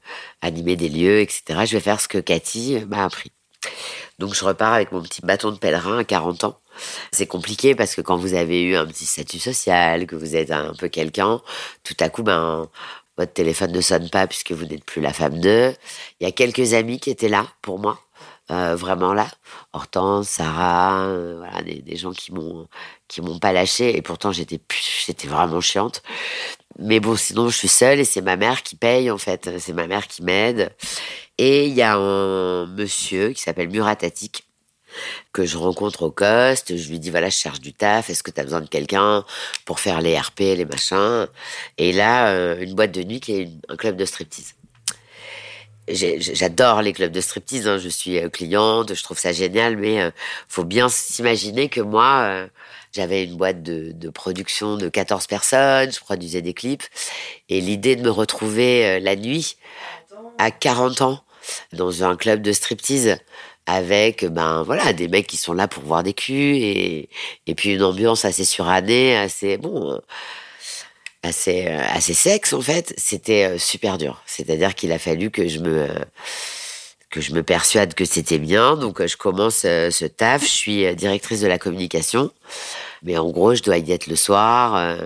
[0.40, 1.42] animer des lieux, etc.
[1.66, 3.32] Je vais faire ce que Cathy m'a appris.
[4.18, 6.58] Donc je repars avec mon petit bâton de pèlerin à 40 ans.
[7.12, 10.50] C'est compliqué parce que quand vous avez eu un petit statut social, que vous êtes
[10.50, 11.40] un peu quelqu'un,
[11.84, 12.68] tout à coup, ben,
[13.18, 15.74] votre téléphone ne sonne pas puisque vous n'êtes plus la femme d'eux.
[16.20, 17.98] Il y a quelques amis qui étaient là pour moi.
[18.50, 19.28] Euh, vraiment là.
[19.72, 22.68] Hortense, Sarah, euh, voilà, des, gens qui m'ont
[23.08, 24.60] qui m'ont pas lâché et pourtant j'étais
[25.06, 26.02] j'étais vraiment chiante.
[26.78, 29.72] Mais bon, sinon je suis seule et c'est ma mère qui paye en fait, c'est
[29.72, 30.74] ma mère qui m'aide.
[31.38, 34.44] Et il y a un monsieur qui s'appelle Muratatik
[35.32, 38.30] que je rencontre au coste, je lui dis voilà, je cherche du taf, est-ce que
[38.30, 39.24] tu as besoin de quelqu'un
[39.64, 41.26] pour faire les RP, les machins?
[41.78, 44.54] Et là, euh, une boîte de nuit qui est un club de striptease.
[45.90, 50.00] J'adore les clubs de striptease, hein, je suis euh, cliente, je trouve ça génial, mais
[50.00, 50.10] euh,
[50.48, 52.46] faut bien s'imaginer que moi,
[52.92, 56.84] j'avais une boîte de, production de 14 personnes, je produisais des clips,
[57.48, 59.56] et l'idée de me retrouver la nuit
[60.38, 61.24] à 40 ans
[61.72, 63.18] dans un club de striptease,
[63.66, 67.08] avec ben voilà des mecs qui sont là pour voir des culs et,
[67.46, 70.00] et puis une ambiance assez surannée, assez bon,
[71.24, 72.94] euh, assez euh, assez sexe en fait.
[72.96, 74.22] C'était euh, super dur.
[74.26, 75.88] C'est-à-dire qu'il a fallu que je me
[77.10, 78.76] que je me persuade que c'était bien.
[78.76, 80.42] Donc je commence ce taf.
[80.42, 82.32] Je suis directrice de la communication,
[83.02, 84.96] mais en gros je dois y être le soir.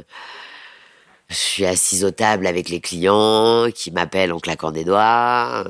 [1.31, 5.65] Je suis assise au table avec les clients qui m'appellent en claquant des doigts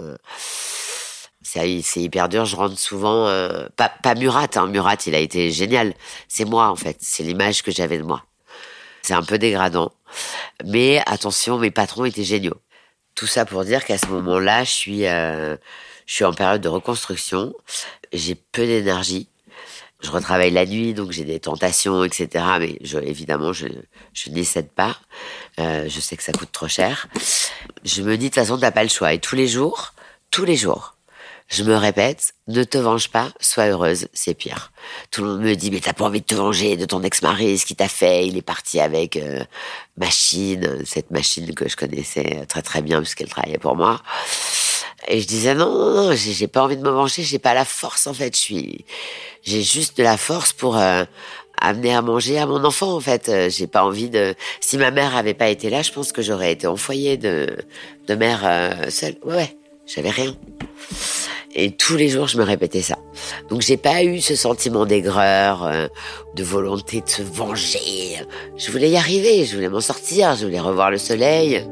[1.83, 2.45] c'est hyper dur.
[2.45, 4.67] Je rentre souvent, euh, pas, pas Murat, hein.
[4.67, 5.95] Murat, il a été génial.
[6.29, 6.97] C'est moi, en fait.
[7.01, 8.25] C'est l'image que j'avais de moi.
[9.05, 9.93] C'est un peu dégradant.
[10.65, 12.57] Mais attention, mes patrons étaient géniaux.
[13.15, 15.59] Tout ça pour dire qu'à ce moment-là, je suis, euh,
[16.07, 17.53] je suis en période de reconstruction.
[18.15, 19.29] J'ai peu d'énergie.
[20.01, 22.47] Je retravaille la nuit, donc j'ai des tentations, etc.
[22.59, 23.67] Mais je, évidemment, je,
[24.15, 24.97] je n'y cède pas.
[25.61, 27.09] Euh, je sais que ça coûte trop cher.
[27.85, 29.13] Je me dis, de toute façon, t'as pas le choix.
[29.13, 29.93] Et tous les jours,
[30.31, 30.94] tous les jours,
[31.55, 34.73] je me répète, ne te venge pas, sois heureuse, c'est pire.
[35.13, 37.59] Tout le monde me dit, mais t'as pas envie de te venger de ton ex-mari,
[37.59, 39.45] ce qu'il t'a fait, il est parti avec euh,
[39.97, 44.03] Machine, cette machine que je connaissais très très bien puisqu'elle travaillait pour moi.
[45.07, 47.65] Et je disais, non, non, non j'ai pas envie de me venger, j'ai pas la
[47.65, 48.85] force en fait, je suis,
[49.45, 51.05] j'ai juste de la force pour euh,
[51.61, 53.29] amener à manger à mon enfant en fait.
[53.29, 56.21] Euh, j'ai pas envie de, si ma mère avait pas été là, je pense que
[56.21, 57.57] j'aurais été en foyer de,
[58.09, 58.41] de mère
[58.91, 59.15] seule.
[59.23, 60.35] Ouais, ouais, j'avais rien.
[61.57, 62.99] Et tous les jours, je me répétais ça.
[63.49, 65.87] Donc, j'ai pas eu ce sentiment d'aigreur, euh,
[66.35, 68.21] de volonté de se venger.
[68.57, 71.65] Je voulais y arriver, je voulais m'en sortir, je voulais revoir le soleil.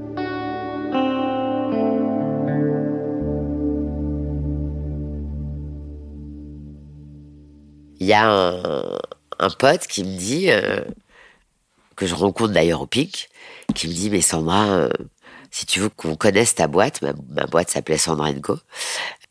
[7.99, 10.81] Il y a un, pote qui me dit, euh,
[11.97, 13.31] que je rencontre d'ailleurs au pic,
[13.75, 14.91] qui me dit, mais Sandra, euh,
[15.51, 18.59] si tu veux qu'on connaisse ta boîte, ma, ma boîte s'appelait Sandra Co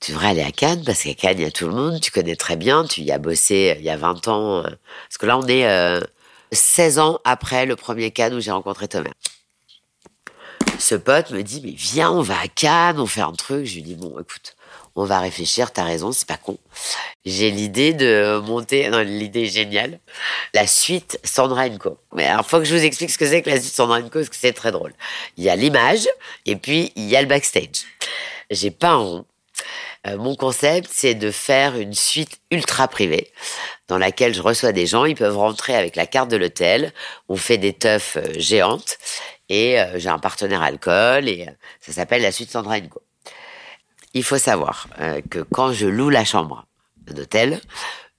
[0.01, 2.11] tu devrais aller à Cannes parce qu'à Cannes, il y a tout le monde, tu
[2.11, 4.57] connais très bien, tu y as bossé euh, il y a 20 ans.
[4.57, 4.63] Euh.
[4.63, 6.01] Parce que là, on est
[6.51, 9.11] 16 euh, ans après le premier Cannes où j'ai rencontré Thomas.
[10.79, 13.65] Ce pote me dit, mais viens, on va à Cannes, on fait un truc.
[13.65, 14.55] Je lui dis, bon, écoute,
[14.95, 16.57] on va réfléchir, t'as raison, c'est pas con.
[17.23, 19.99] J'ai l'idée de monter, non, l'idée géniale,
[20.55, 21.99] la suite Sandra Co.
[22.15, 24.09] Mais alors, faut que je vous explique ce que c'est que la suite Sandra Co,
[24.09, 24.93] parce que c'est très drôle.
[25.37, 26.07] Il y a l'image,
[26.47, 27.85] et puis il y a le backstage.
[28.49, 29.25] J'ai pas un rond,
[30.07, 33.31] euh, mon concept, c'est de faire une suite ultra privée
[33.87, 35.05] dans laquelle je reçois des gens.
[35.05, 36.91] Ils peuvent rentrer avec la carte de l'hôtel.
[37.29, 38.97] On fait des teufs euh, géantes
[39.49, 41.47] et euh, j'ai un partenaire alcool et
[41.79, 43.01] ça s'appelle la suite Sandra Co.
[44.13, 44.87] Il faut savoir
[45.29, 46.65] que quand je loue la chambre
[46.97, 47.61] d'hôtel,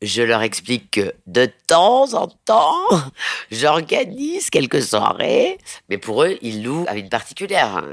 [0.01, 2.89] je leur explique que de temps en temps,
[3.51, 5.59] j'organise quelques soirées,
[5.91, 7.85] mais pour eux, ils louent à une particulière.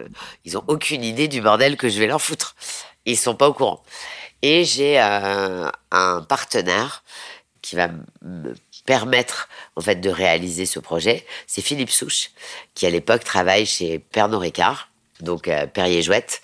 [0.46, 2.56] Ils ont aucune idée du bordel que je vais leur foutre.
[3.06, 3.84] Ils sont pas au courant.
[4.42, 7.04] Et j'ai euh, un partenaire
[7.62, 7.90] qui va
[8.22, 11.26] me permettre en fait de réaliser ce projet.
[11.46, 12.32] C'est Philippe Souche,
[12.74, 16.42] qui à l'époque travaille chez Pernod Ricard, donc euh, Perrier Jouette.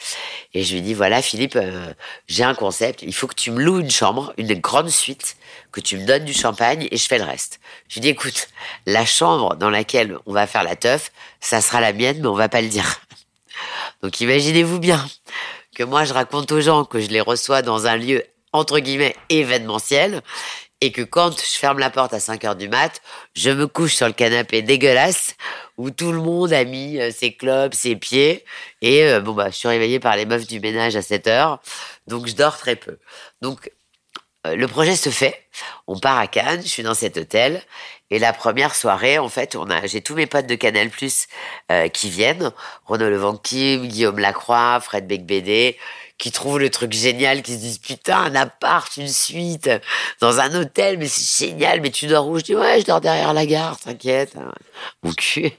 [0.54, 1.94] Et je lui dis voilà Philippe, euh,
[2.28, 3.02] j'ai un concept.
[3.02, 5.38] Il faut que tu me loues une chambre, une grande suite,
[5.72, 7.60] que tu me donnes du champagne et je fais le reste.
[7.88, 8.50] Je lui dis écoute,
[8.86, 12.36] la chambre dans laquelle on va faire la teuf, ça sera la mienne, mais on
[12.36, 13.02] va pas le dire.
[14.04, 15.04] Donc imaginez-vous bien
[15.76, 19.16] que moi je raconte aux gens que je les reçois dans un lieu entre guillemets
[19.30, 20.22] événementiel
[20.82, 23.02] et que quand je ferme la porte à 5 heures du mat,
[23.34, 25.36] je me couche sur le canapé dégueulasse
[25.78, 28.46] où tout le monde a mis euh, ses clubs, ses pieds
[28.82, 31.62] et euh, bon bah je suis réveillée par les meufs du ménage à 7 heures
[32.08, 32.98] donc je dors très peu.
[33.42, 33.72] Donc
[34.54, 35.42] le projet se fait,
[35.88, 37.62] on part à Cannes, je suis dans cet hôtel
[38.12, 41.28] et la première soirée, en fait, on a, j'ai tous mes potes de Canal Plus
[41.72, 42.52] euh, qui viennent,
[42.86, 45.76] Renaud Levanquim, Guillaume Lacroix, Fred Becbédé,
[46.20, 49.72] qui trouvent le truc génial, qui se disent putain un appart, une suite
[50.22, 52.38] dans un hôtel, mais c'est génial, mais tu dors où?
[52.38, 54.36] Je dis ouais, je dors derrière la gare, t'inquiète.
[55.02, 55.52] Mon cul.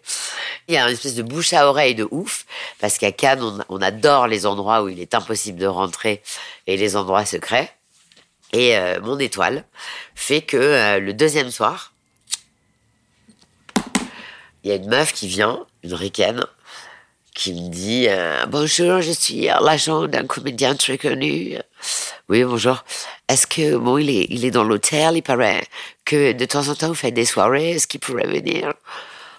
[0.68, 2.46] Il y a une espèce de bouche à oreille de ouf
[2.80, 6.22] parce qu'à Cannes, on adore les endroits où il est impossible de rentrer
[6.68, 7.75] et les endroits secrets.
[8.56, 9.64] Et euh, mon étoile
[10.14, 11.92] fait que euh, le deuxième soir,
[14.64, 16.42] il y a une meuf qui vient, une ricaine,
[17.34, 21.58] qui me dit euh, Bonjour, je suis l'agent d'un comédien très connu.
[22.30, 22.82] Oui, bonjour.
[23.28, 25.62] Est-ce que, bon, il est, il est dans l'hôtel, il paraît
[26.06, 28.72] que de temps en temps vous faites des soirées, est-ce qu'il pourrait venir?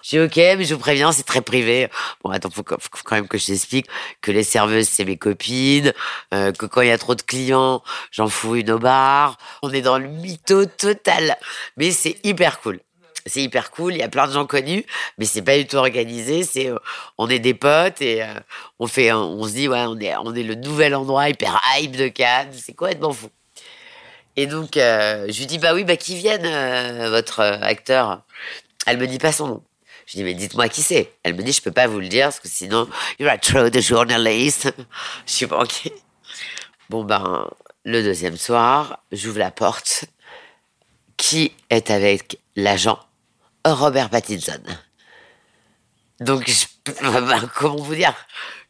[0.02, 1.88] Je dis ok, mais je vous préviens, c'est très privé.
[2.22, 3.86] Bon, attends, faut, faut quand même que je t'explique
[4.20, 5.92] que les serveuses, c'est mes copines,
[6.34, 9.36] euh, que quand il y a trop de clients, j'en fous une au bar.
[9.62, 11.36] On est dans le mytho total.
[11.76, 12.80] Mais c'est hyper cool.
[13.26, 14.86] C'est hyper cool, il y a plein de gens connus,
[15.18, 16.44] mais c'est pas du tout organisé.
[16.44, 16.78] C'est, euh,
[17.18, 18.34] on est des potes et euh,
[18.78, 22.50] on se dit ouais, on est, on est le nouvel endroit hyper hype de Cannes.
[22.52, 23.28] C'est complètement fou.
[24.36, 26.46] Et donc, je lui dis bah oui, bah qui vienne
[27.10, 28.22] votre acteur.
[28.86, 29.62] Elle me dit pas son nom.
[30.08, 31.12] Je dis, mais dites-moi qui c'est.
[31.22, 33.36] Elle me dit, je peux pas vous le dire, parce que sinon, il y aura
[33.36, 34.72] trop de journalistes.
[35.26, 35.92] je suis OK.
[36.88, 37.46] Bon, ben,
[37.84, 40.06] le deuxième soir, j'ouvre la porte.
[41.18, 42.98] Qui est avec l'agent
[43.66, 44.62] Robert Pattinson?
[46.20, 46.64] Donc, je,
[47.54, 48.14] comment vous dire?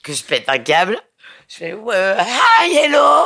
[0.02, 1.00] Que je pète un câble
[1.48, 2.16] Je fais, ouais,
[2.62, 3.24] hi, hello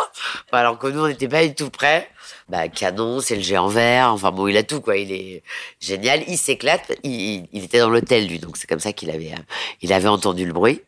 [0.53, 2.09] Alors que nous, on n'était pas du tout prêts
[2.49, 4.13] bah, canon, c'est le géant vert.
[4.13, 4.97] Enfin bon, il a tout quoi.
[4.97, 5.43] Il est
[5.81, 6.23] génial.
[6.29, 6.93] Il s'éclate.
[7.03, 9.43] Il, était dans l'hôtel lui, donc c'est comme ça qu'il avait, euh,
[9.81, 10.83] il avait entendu le bruit.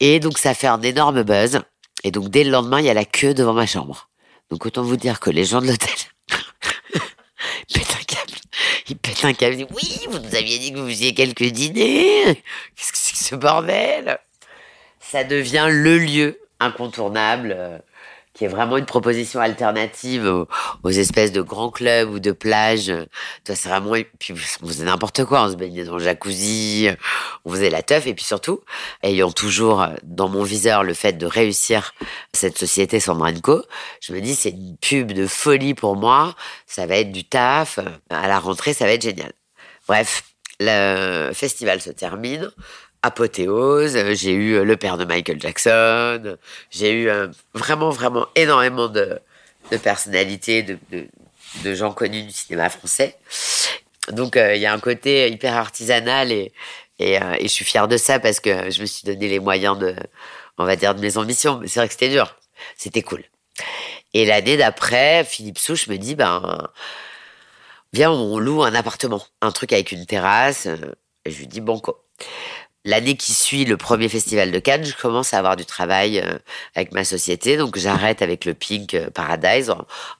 [0.00, 1.60] Et donc ça fait un énorme buzz.
[2.02, 4.10] Et donc dès le lendemain, il y a la queue devant ma chambre.
[4.50, 5.88] Donc autant vous dire que les gens de l'hôtel
[7.72, 8.38] pètent un câble.
[8.88, 9.54] Ils pètent un câble.
[9.54, 12.42] Ils disent, oui, vous nous aviez dit que vous faisiez quelques dîners.
[12.76, 14.18] Qu'est-ce que c'est que ce bordel?
[15.14, 17.78] Ça devient le lieu incontournable euh,
[18.32, 20.26] qui est vraiment une proposition alternative
[20.82, 22.92] aux, espèces de grands clubs ou de plages.
[23.44, 26.88] Toi, c'est vraiment, puis on faisait n'importe quoi, on se baignait dans le jacuzzi,
[27.44, 28.62] on faisait la teuf, et puis surtout,
[29.04, 31.94] ayant toujours dans mon viseur le fait de réussir
[32.32, 33.62] cette société Sandranco,
[34.00, 36.34] je me dis, c'est une pub de folie pour moi,
[36.66, 37.78] ça va être du taf,
[38.10, 39.32] à la rentrée, ça va être génial.
[39.86, 40.24] Bref,
[40.58, 42.50] le festival se termine
[43.04, 43.96] apothéose.
[44.14, 46.36] J'ai eu euh, le père de Michael Jackson.
[46.70, 49.20] J'ai eu euh, vraiment, vraiment énormément de,
[49.82, 53.16] personnalités, de, gens connus du cinéma français.
[54.10, 56.52] Donc, euh, il y a un côté hyper artisanal et,
[56.98, 59.94] et, je suis fière de ça parce que je me suis donné les moyens de,
[60.58, 61.58] on va dire, de mes ambitions.
[61.58, 62.36] Mais c'est vrai que c'était dur.
[62.76, 63.22] C'était cool.
[64.14, 66.68] Et l'année d'après, Philippe Souche me dit, ben,
[67.92, 70.66] viens, on loue un appartement, un truc avec une terrasse.
[71.24, 72.04] Et je lui dis, banco
[72.84, 76.38] l'année qui suit le premier festival de Cannes, je commence à avoir du travail euh,
[76.74, 77.56] avec ma société.
[77.56, 79.74] Donc j'arrête avec le Pink euh, Paradise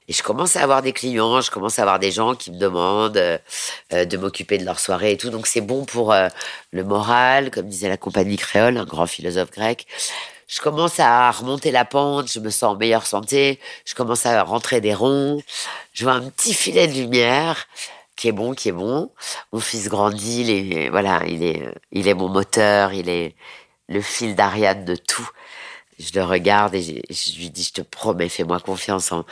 [0.08, 2.58] et je commence à avoir des clients, je commence à avoir des gens qui me
[2.58, 5.30] demandent euh, de m'occuper de leur soirée et tout.
[5.30, 6.14] Donc c'est bon pour
[6.72, 9.86] le moral, comme disait la compagnie créole, un grand philosophe grec.
[10.46, 14.42] Je commence à remonter la pente, je me sens en meilleure santé, je commence à
[14.42, 15.42] rentrer des ronds,
[15.94, 17.66] je vois un petit filet de lumière
[18.16, 19.12] qui est bon, qui est bon.
[19.52, 23.34] Mon fils grandit, il est, voilà, il est, il est mon moteur, il est
[23.88, 25.28] le fil d'Ariane de tout.
[25.98, 29.24] Je le regarde et je, lui dis, je te promets, fais-moi confiance, on,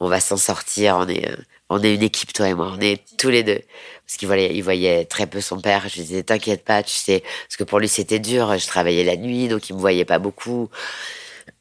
[0.00, 1.30] on va s'en sortir, on est,
[1.70, 3.60] on est une équipe, toi et moi, on est tous les deux.
[4.06, 5.88] Parce qu'il voyait, il voyait très peu son père.
[5.88, 8.56] Je lui disais, t'inquiète pas, tu sais, parce que pour lui c'était dur.
[8.58, 10.68] Je travaillais la nuit, donc il me voyait pas beaucoup.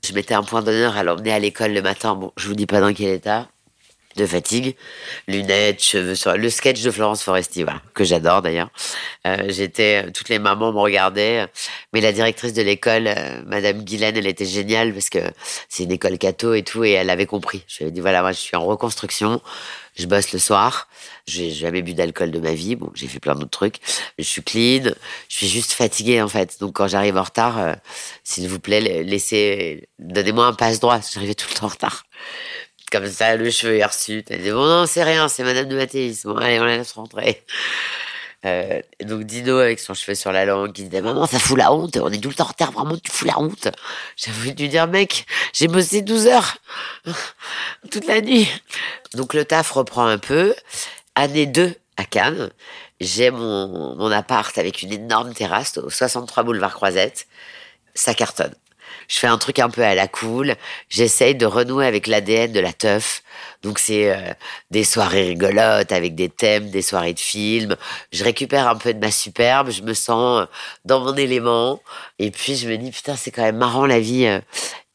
[0.06, 2.15] Je mettais un point d'honneur à l'emmener à l'école le matin.
[2.15, 3.49] Bon, je vous dis pas dans quel état
[4.15, 4.76] de fatigue,
[5.28, 8.69] lunettes, cheveux sur le sketch de Florence Foresti, que j'adore d'ailleurs.
[9.26, 11.47] Euh, j'étais, toutes les mamans me regardaient,
[11.93, 15.19] mais la directrice de l'école, euh, Madame Guylaine, elle était géniale parce que
[15.69, 17.63] c'est une école catho et tout, et elle avait compris.
[17.67, 19.41] Je lui ai dit voilà, moi je suis en reconstruction,
[19.95, 20.88] je bosse le soir,
[21.28, 23.78] j'ai jamais bu d'alcool de ma vie, bon j'ai fait plein d'autres trucs,
[24.17, 24.91] je suis clean,
[25.30, 26.60] je suis juste fatiguée en fait.
[26.60, 27.73] Donc quand j'arrive en retard, euh,
[28.23, 32.04] s'il vous plaît, laissez, donnez-moi un passe droit, j'arrivais tout le temps en retard
[32.93, 34.23] comme ça, le cheveu est reçu.
[34.29, 36.21] Elle dit, bon, non, c'est rien, c'est Madame de Mathéis.
[36.25, 37.43] Bon, allez, on la laisse rentrer.
[38.45, 41.71] Euh, donc Dino avec son cheveu sur la langue qui disait maman ça fout la
[41.71, 43.69] honte on est tout le temps en retard vraiment tu fous la honte
[44.27, 46.58] voulu lui dire mec j'ai bossé 12 heures
[47.89, 48.49] toute la nuit
[49.13, 50.53] donc le taf reprend un peu
[51.15, 52.49] année 2 à Cannes
[52.99, 57.27] j'ai mon, mon appart avec une énorme terrasse au 63 boulevard Croisette
[57.95, 58.53] ça cartonne
[59.08, 60.56] je fais un truc un peu à la cool.
[60.89, 63.24] J'essaye de renouer avec l'ADN de la teuf.
[63.62, 64.34] Donc c'est euh,
[64.72, 67.75] des soirées rigolotes avec des thèmes, des soirées de films.
[68.12, 70.46] Je récupère un peu de ma superbe, je me sens euh,
[70.86, 71.82] dans mon élément.
[72.19, 74.25] Et puis je me dis, putain, c'est quand même marrant la vie.
[74.25, 74.40] Euh.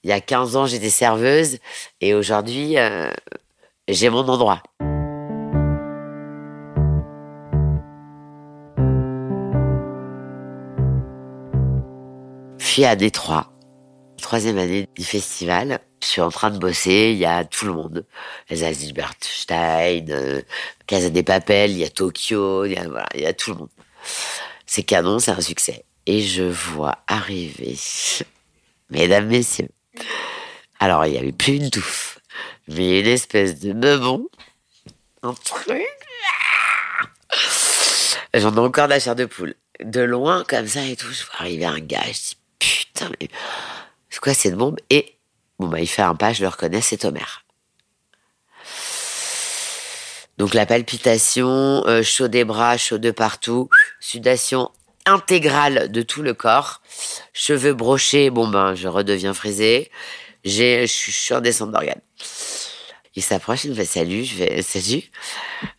[0.04, 1.58] Il y a 15 ans, j'étais serveuse
[2.00, 2.76] et aujourd'hui,
[3.88, 4.62] j'ai mon endroit.
[12.84, 13.50] À Détroit,
[14.28, 17.72] troisième année du festival, Je suis en train de bosser, il y a tout le
[17.72, 18.04] monde.
[18.50, 20.42] Elsa Gilbertstein, euh,
[20.86, 23.70] Casa des Papel, il y a Tokyo, il y a, tout le monde.
[24.66, 25.86] C'est canon, c'est un succès.
[26.04, 27.78] Et je vois arriver,
[28.90, 29.70] mesdames, messieurs.
[30.78, 32.18] Alors, il n'y avait plus une touffe,
[32.68, 34.28] mais une espèce de meubon,
[35.22, 35.86] un truc.
[38.34, 39.54] J'en ai encore de la chair de poule.
[39.82, 43.30] De loin, comme ça et tout, je vois arriver un gars, je dis putain, mais
[44.18, 45.14] c'est quoi cette bombe Et
[45.60, 47.44] bon, bah, il fait un pas, je le reconnais, c'est Omer.
[50.38, 54.72] Donc la palpitation, euh, chaud des bras, chaud de partout, sudation
[55.06, 56.82] intégrale de tout le corps,
[57.32, 59.88] cheveux brochés, bon ben je redeviens frisé,
[60.44, 62.02] je suis en descente d'organes.
[63.18, 65.02] Il s'approche, il me fait salut, je vais salut.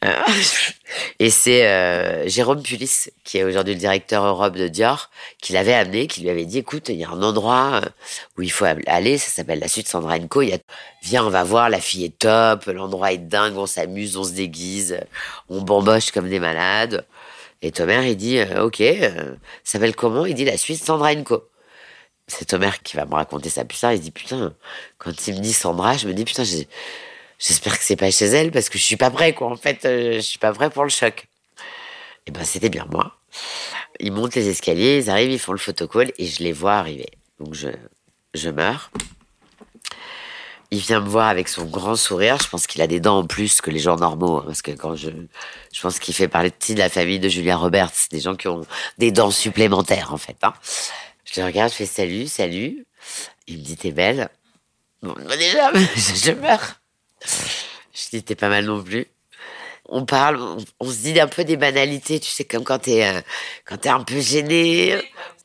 [0.04, 0.14] Euh,
[1.20, 5.10] et c'est euh, Jérôme Pulis, qui est aujourd'hui le directeur Europe de Dior,
[5.42, 7.90] qui l'avait amené, qui lui avait dit, écoute, il y a un endroit euh,
[8.38, 10.42] où il faut aller, ça s'appelle la suite Sandra Co.
[10.42, 10.58] Il y a,
[11.02, 14.34] viens, on va voir, la fille est top, l'endroit est dingue, on s'amuse, on se
[14.34, 15.00] déguise,
[15.48, 17.08] on bamboche comme des malades.
[17.62, 19.12] Et Tomer, il dit, ok, ça
[19.64, 20.26] s'appelle comment?
[20.26, 21.46] Il dit la suite Sandra Co
[22.28, 23.94] c'est Tomer qui va me raconter ça plus tard.
[23.94, 24.54] Il dit putain,
[25.00, 26.44] quand il me dit Sandra, je me dis putain,
[27.40, 29.48] j'espère que c'est pas chez elle parce que je suis pas prêt quoi.
[29.48, 31.28] En fait, euh, je suis pas prêt pour le choc.
[32.28, 33.16] Et ben c'était bien moi.
[34.00, 37.10] Ils montent les escaliers, ils arrivent, ils font le photocall et je les vois arriver.
[37.40, 37.70] Donc je
[38.36, 38.92] je meurs.
[40.72, 42.38] Il vient me voir avec son grand sourire.
[42.44, 44.38] Je pense qu'il a des dents en plus que les gens normaux.
[44.38, 45.10] Hein, parce que quand je,
[45.74, 47.92] je pense qu'il fait partie de la famille de Julia Roberts.
[48.12, 48.62] Des gens qui ont
[49.00, 50.38] des dents supplémentaires, en fait.
[50.44, 50.54] Hein.
[51.26, 52.86] Je le regarde, je fais salut, salut.
[53.48, 54.30] Il me dit, t'es belle.
[55.02, 56.80] Bon, déjà, je meurs.
[57.24, 59.07] Je t'es pas mal non plus
[59.91, 60.39] on parle,
[60.80, 63.22] on, se dit un peu des banalités, tu sais, comme quand t'es euh,
[63.65, 64.95] quand un peu gêné.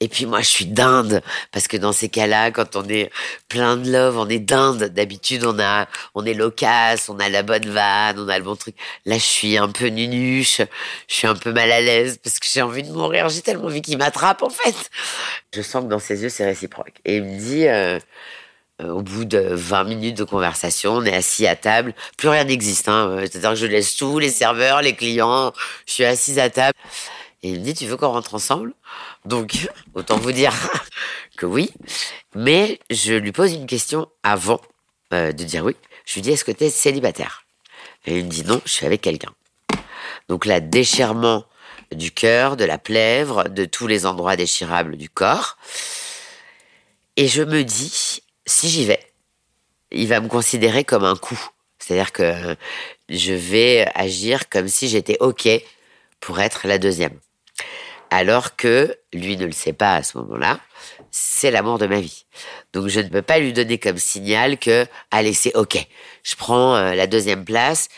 [0.01, 3.11] Et puis moi, je suis dinde parce que dans ces cas-là, quand on est
[3.49, 4.85] plein de love, on est dinde.
[4.85, 8.57] D'habitude, on a, on est loquace, on a la bonne vanne, on a le bon
[8.57, 8.77] truc.
[9.07, 10.61] Là, je suis un peu nunuche,
[11.09, 13.29] je suis un peu mal à l'aise parce que j'ai envie de mourir.
[13.31, 14.91] J'ai tellement envie qu'il m'attrape en fait.
[15.55, 16.95] Je sens que dans ses yeux, c'est réciproque.
[17.05, 17.67] Et il me dit.
[17.67, 17.99] Euh,
[18.91, 22.89] au bout de 20 minutes de conversation, on est assis à table, plus rien n'existe.
[22.89, 23.17] Hein.
[23.21, 25.53] C'est-à-dire que je laisse tous les serveurs, les clients,
[25.87, 26.77] je suis assise à table.
[27.43, 28.73] Et il me dit, tu veux qu'on rentre ensemble?
[29.27, 30.55] Donc, autant vous dire
[31.37, 31.71] que oui.
[32.35, 34.61] Mais je lui pose une question avant
[35.13, 35.77] euh, de dire oui.
[36.07, 37.45] Je lui dis, est-ce que tu es célibataire?
[38.07, 39.33] Et il me dit, non, je suis avec quelqu'un.
[40.29, 41.45] Donc là, déchirement
[41.93, 45.59] du cœur, de la plèvre, de tous les endroits déchirables du corps.
[47.17, 49.01] Et je me dis, si j'y vais,
[49.91, 51.41] il va me considérer comme un coup.
[51.79, 52.57] C'est-à-dire que
[53.09, 55.49] je vais agir comme si j'étais OK
[56.21, 57.19] pour être la deuxième.
[58.11, 60.61] Alors que lui ne le sait pas à ce moment-là,
[61.11, 62.27] c'est l'amour de ma vie.
[62.73, 65.77] Donc je ne peux pas lui donner comme signal que, allez, c'est OK.
[66.23, 67.89] Je prends euh, la deuxième place.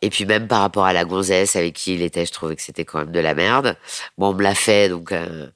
[0.00, 2.62] Et puis même par rapport à la gonzesse avec qui il était, je trouvais que
[2.62, 3.76] c'était quand même de la merde.
[4.16, 5.48] Bon, on me l'a fait, donc euh,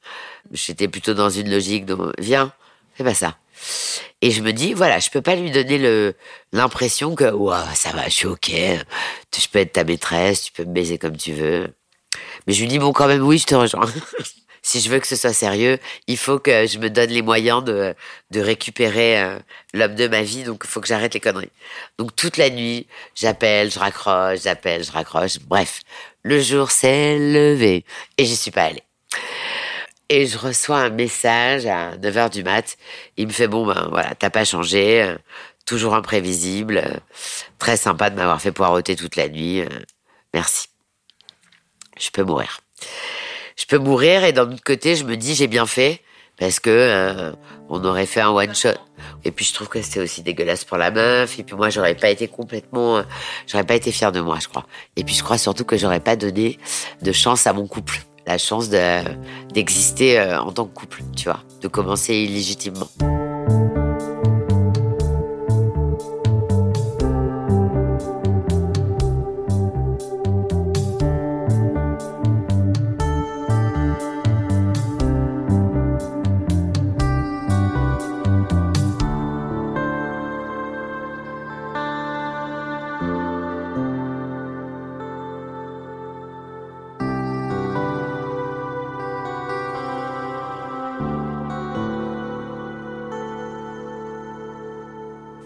[0.50, 2.52] j'étais plutôt dans une logique de, viens,
[2.94, 3.36] fais pas ça.
[4.20, 6.12] Et je me dis, voilà, je peux pas lui donner
[6.52, 7.24] l'impression que,
[7.74, 11.16] ça va, je suis ok, je peux être ta maîtresse, tu peux me baiser comme
[11.16, 11.68] tu veux.
[12.46, 13.90] Mais je lui dis, bon, quand même, oui, je te rejoins.
[14.62, 17.64] si je veux que ce soit sérieux, il faut que je me donne les moyens
[17.64, 17.94] de,
[18.30, 19.38] de récupérer euh,
[19.74, 21.50] l'homme de ma vie, donc il faut que j'arrête les conneries.
[21.98, 25.40] Donc toute la nuit, j'appelle, je raccroche, j'appelle, je raccroche.
[25.40, 25.80] Bref,
[26.22, 27.84] le jour s'est levé
[28.18, 28.84] et j'y suis pas allée.
[30.14, 32.76] Et je reçois un message à 9h du mat.
[33.16, 35.16] Il me fait, bon, ben voilà, t'as pas changé, euh,
[35.64, 36.98] toujours imprévisible, euh,
[37.58, 39.62] très sympa de m'avoir fait poireauter toute la nuit.
[39.62, 39.68] Euh,
[40.34, 40.68] merci.
[41.98, 42.60] Je peux mourir.
[43.56, 46.02] Je peux mourir et d'un autre côté, je me dis, j'ai bien fait
[46.38, 47.32] parce que
[47.70, 48.68] on aurait fait un one shot.
[49.24, 51.38] Et puis je trouve que c'était aussi dégueulasse pour la meuf.
[51.38, 53.02] Et puis moi, j'aurais pas été complètement,
[53.46, 54.66] j'aurais pas été fière de moi, je crois.
[54.96, 56.58] Et puis je crois surtout que j'aurais pas donné
[57.00, 61.40] de chance à mon couple la chance d'exister euh, en tant que couple, tu vois,
[61.60, 62.88] de commencer illégitimement.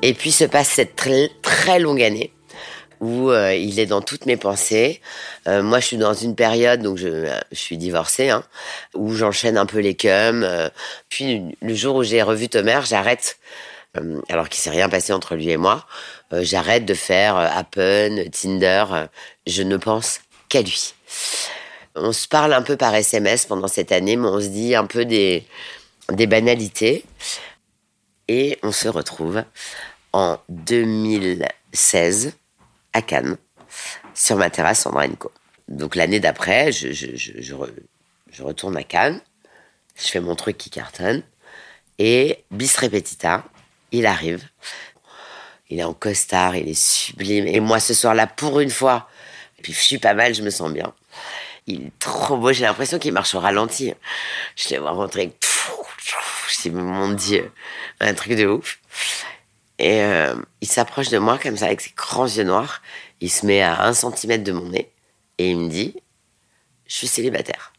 [0.07, 2.33] Et puis se passe cette très, très longue année
[3.01, 5.01] où euh, il est dans toutes mes pensées.
[5.49, 8.45] Euh, moi, je suis dans une période, donc je, suis divorcée, hein,
[8.95, 10.45] où j'enchaîne un peu les cums.
[10.45, 10.69] Euh.
[11.09, 13.39] puis le jour où j'ai revu Tomer, j'arrête
[14.29, 15.87] alors qu'il s'est rien passé entre lui et moi,
[16.31, 18.85] j'arrête de faire Appen, Tinder.
[19.47, 20.95] je ne pense qu'à lui.
[21.97, 24.85] On se parle un peu par SMS pendant cette année, mais on se dit un
[24.85, 25.47] peu des,
[26.13, 27.05] des banalités.
[28.29, 29.43] Et on se retrouve
[30.13, 32.35] en 2016
[32.93, 33.37] à Cannes,
[34.15, 35.31] sur ma terrasse en Co.
[35.69, 39.21] Donc l'année d'après, je, je, je, je, retourne à Cannes,
[39.97, 41.23] je fais mon truc qui cartonne,
[41.99, 43.45] et bis repetita,
[43.93, 44.45] il arrive.
[45.69, 47.47] Il est en costard, il est sublime.
[47.49, 49.09] Et moi, ce soir-là, pour une fois,
[49.63, 50.95] puis je suis pas mal, je me sens bien.
[51.67, 53.93] Il est trop beau, j'ai l'impression qu'il marche au ralenti.
[54.55, 55.33] Je l'ai vois rentrer.
[56.49, 57.51] Je dis, mon Dieu,
[57.99, 58.79] un truc de ouf.
[59.79, 62.83] Et euh, il s'approche de moi comme ça, avec ses grands yeux noirs.
[63.21, 64.91] Il se met à un centimètre de mon nez
[65.39, 65.95] et il me dit,
[66.87, 67.73] je suis célibataire.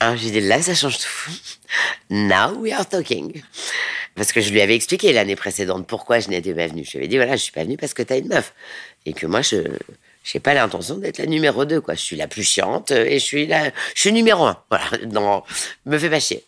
[0.00, 1.30] Alors j'ai dit, là, ça change tout.
[2.10, 3.42] Now we are talking.
[4.14, 6.84] Parce que je lui avais expliqué l'année précédente pourquoi je n'étais pas venue.
[6.84, 8.54] Je lui avais dit, voilà, je suis pas venue parce que tu as une meuf.
[9.06, 11.94] Et que moi, je n'ai pas l'intention d'être la numéro 2, quoi.
[11.94, 14.62] Je suis la plus chiante et je suis la, je suis numéro 1.
[14.68, 15.42] Voilà, non,
[15.86, 16.44] me fais pas chier.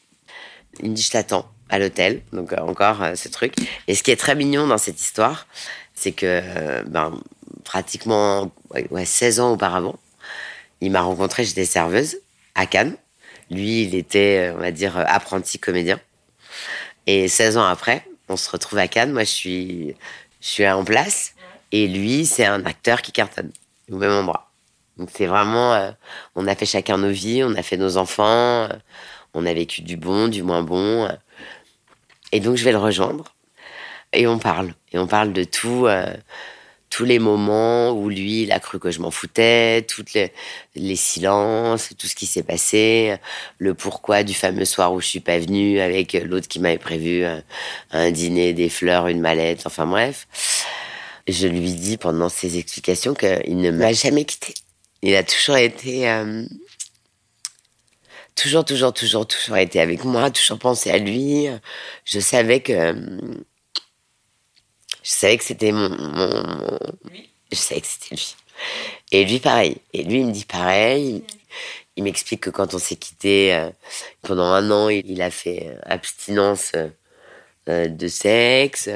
[0.82, 2.22] Il me dit, je t'attends à l'hôtel.
[2.32, 3.54] Donc, euh, encore euh, ce truc.
[3.88, 5.48] Et ce qui est très mignon dans cette histoire,
[5.94, 7.18] c'est que, euh, ben,
[7.64, 8.52] pratiquement
[8.90, 9.98] ouais, 16 ans auparavant,
[10.80, 12.18] il m'a rencontré, j'étais serveuse
[12.54, 12.94] à Cannes.
[13.50, 15.98] Lui, il était, on va dire, apprenti comédien.
[17.06, 19.12] Et 16 ans après, on se retrouve à Cannes.
[19.12, 19.96] Moi, je suis,
[20.40, 21.34] je suis en place.
[21.70, 23.50] Et lui, c'est un acteur qui cartonne
[23.90, 24.50] au même endroit.
[24.98, 25.94] Donc, c'est vraiment,
[26.34, 28.68] on a fait chacun nos vies, on a fait nos enfants,
[29.32, 31.08] on a vécu du bon, du moins bon.
[32.32, 33.24] Et donc, je vais le rejoindre.
[34.12, 34.74] Et on parle.
[34.92, 35.86] Et on parle de tout
[36.92, 41.88] tous les moments où lui, il a cru que je m'en foutais, toutes les, silences,
[41.96, 43.16] tout ce qui s'est passé,
[43.56, 47.24] le pourquoi du fameux soir où je suis pas venue avec l'autre qui m'avait prévu
[47.92, 50.26] un, dîner, des fleurs, une mallette, enfin bref.
[51.26, 54.52] Je lui dis pendant ses explications qu'il ne m'a jamais quitté.
[55.00, 56.44] Il a toujours été, euh,
[58.34, 61.48] toujours, toujours, toujours, toujours été avec moi, toujours pensé à lui.
[62.04, 62.94] Je savais que
[65.02, 65.90] je savais que c'était mon,
[67.50, 68.36] Je savais que c'était lui.
[69.10, 69.78] Et lui, pareil.
[69.92, 71.24] Et lui, il me dit pareil.
[71.96, 73.70] Il, m'explique que quand on s'est quitté, euh,
[74.22, 76.72] pendant un an, il, a fait euh, abstinence
[77.68, 78.88] euh, de sexe.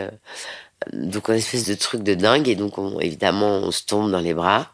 [0.92, 2.48] donc, une espèce de truc de dingue.
[2.48, 4.72] Et donc, évidemment, on se tombe dans les bras.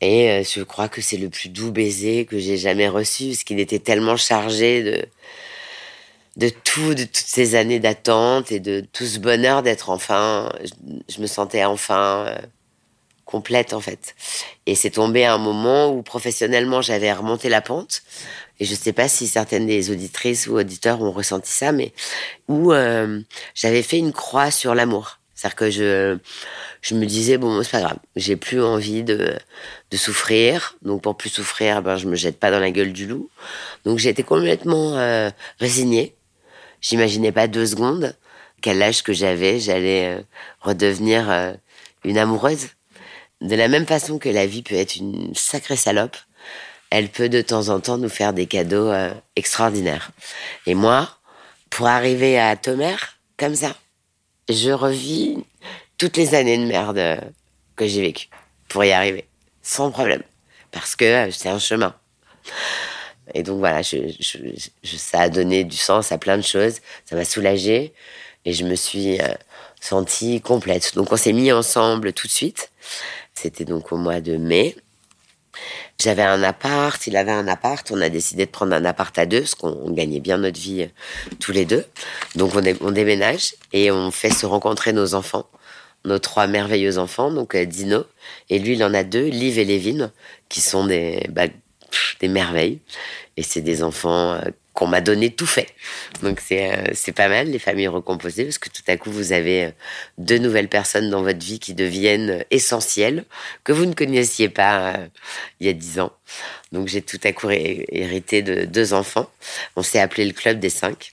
[0.00, 3.58] Et je crois que c'est le plus doux baiser que j'ai jamais reçu, parce qu'il
[3.58, 5.04] était tellement chargé de,
[6.38, 10.50] de tout, de toutes ces années d'attente et de tout ce bonheur d'être enfin,
[11.08, 12.38] je, me sentais enfin euh,
[13.24, 14.14] complète en fait.
[14.66, 18.02] Et c'est tombé à un moment où professionnellement j'avais remonté la pente.
[18.60, 21.92] Et je sais pas si certaines des auditrices ou auditeurs ont ressenti ça, mais
[22.48, 23.20] où euh,
[23.54, 25.17] j'avais fait une croix sur l'amour.
[25.38, 26.18] C'est-à-dire que je,
[26.82, 29.38] je me disais bon c'est pas grave, j'ai plus envie de,
[29.92, 33.06] de souffrir, donc pour plus souffrir, ben je me jette pas dans la gueule du
[33.06, 33.30] loup.
[33.84, 35.30] Donc j'étais complètement euh,
[35.60, 36.14] résignée
[36.80, 38.14] J'imaginais pas deux secondes
[38.60, 40.22] quel âge que j'avais, j'allais euh,
[40.60, 41.52] redevenir euh,
[42.04, 42.68] une amoureuse.
[43.40, 46.16] De la même façon que la vie peut être une sacrée salope,
[46.90, 50.10] elle peut de temps en temps nous faire des cadeaux euh, extraordinaires.
[50.66, 51.08] Et moi,
[51.70, 52.96] pour arriver à Tomer,
[53.36, 53.76] comme ça,
[54.48, 55.44] je revis
[55.98, 57.20] toutes les années de merde
[57.76, 58.28] que j'ai vécues
[58.68, 59.26] pour y arriver,
[59.62, 60.22] sans problème,
[60.70, 61.94] parce que c'est un chemin.
[63.34, 63.98] Et donc voilà, je,
[64.84, 66.76] ça a donné du sens à plein de choses.
[67.04, 67.92] Ça m'a soulagée
[68.44, 69.34] et je me suis euh,
[69.80, 70.94] sentie complète.
[70.94, 72.70] Donc on s'est mis ensemble tout de suite.
[73.34, 74.76] C'était donc au mois de mai.
[76.00, 77.90] J'avais un appart, il avait un appart.
[77.90, 80.82] On a décidé de prendre un appart à deux parce qu'on gagnait bien notre vie
[80.82, 81.84] euh, tous les deux.
[82.36, 85.46] Donc on, déménage et on fait se rencontrer nos enfants,
[86.04, 87.30] nos trois merveilleux enfants.
[87.30, 88.04] Donc euh, Dino
[88.48, 90.12] et lui, il en a deux, Liv et Lévin,
[90.48, 91.46] qui sont des bah,
[92.20, 92.80] des merveilles.
[93.36, 94.40] Et c'est des enfants euh,
[94.78, 95.74] qu'on m'a donné tout fait.
[96.22, 99.32] Donc c'est euh, c'est pas mal les familles recomposées parce que tout à coup vous
[99.32, 99.70] avez euh,
[100.18, 103.24] deux nouvelles personnes dans votre vie qui deviennent essentielles
[103.64, 104.94] que vous ne connaissiez pas
[105.58, 106.12] il y a dix ans.
[106.70, 109.28] Donc j'ai tout à coup hérité de deux enfants.
[109.74, 111.12] On s'est appelé le club des cinq.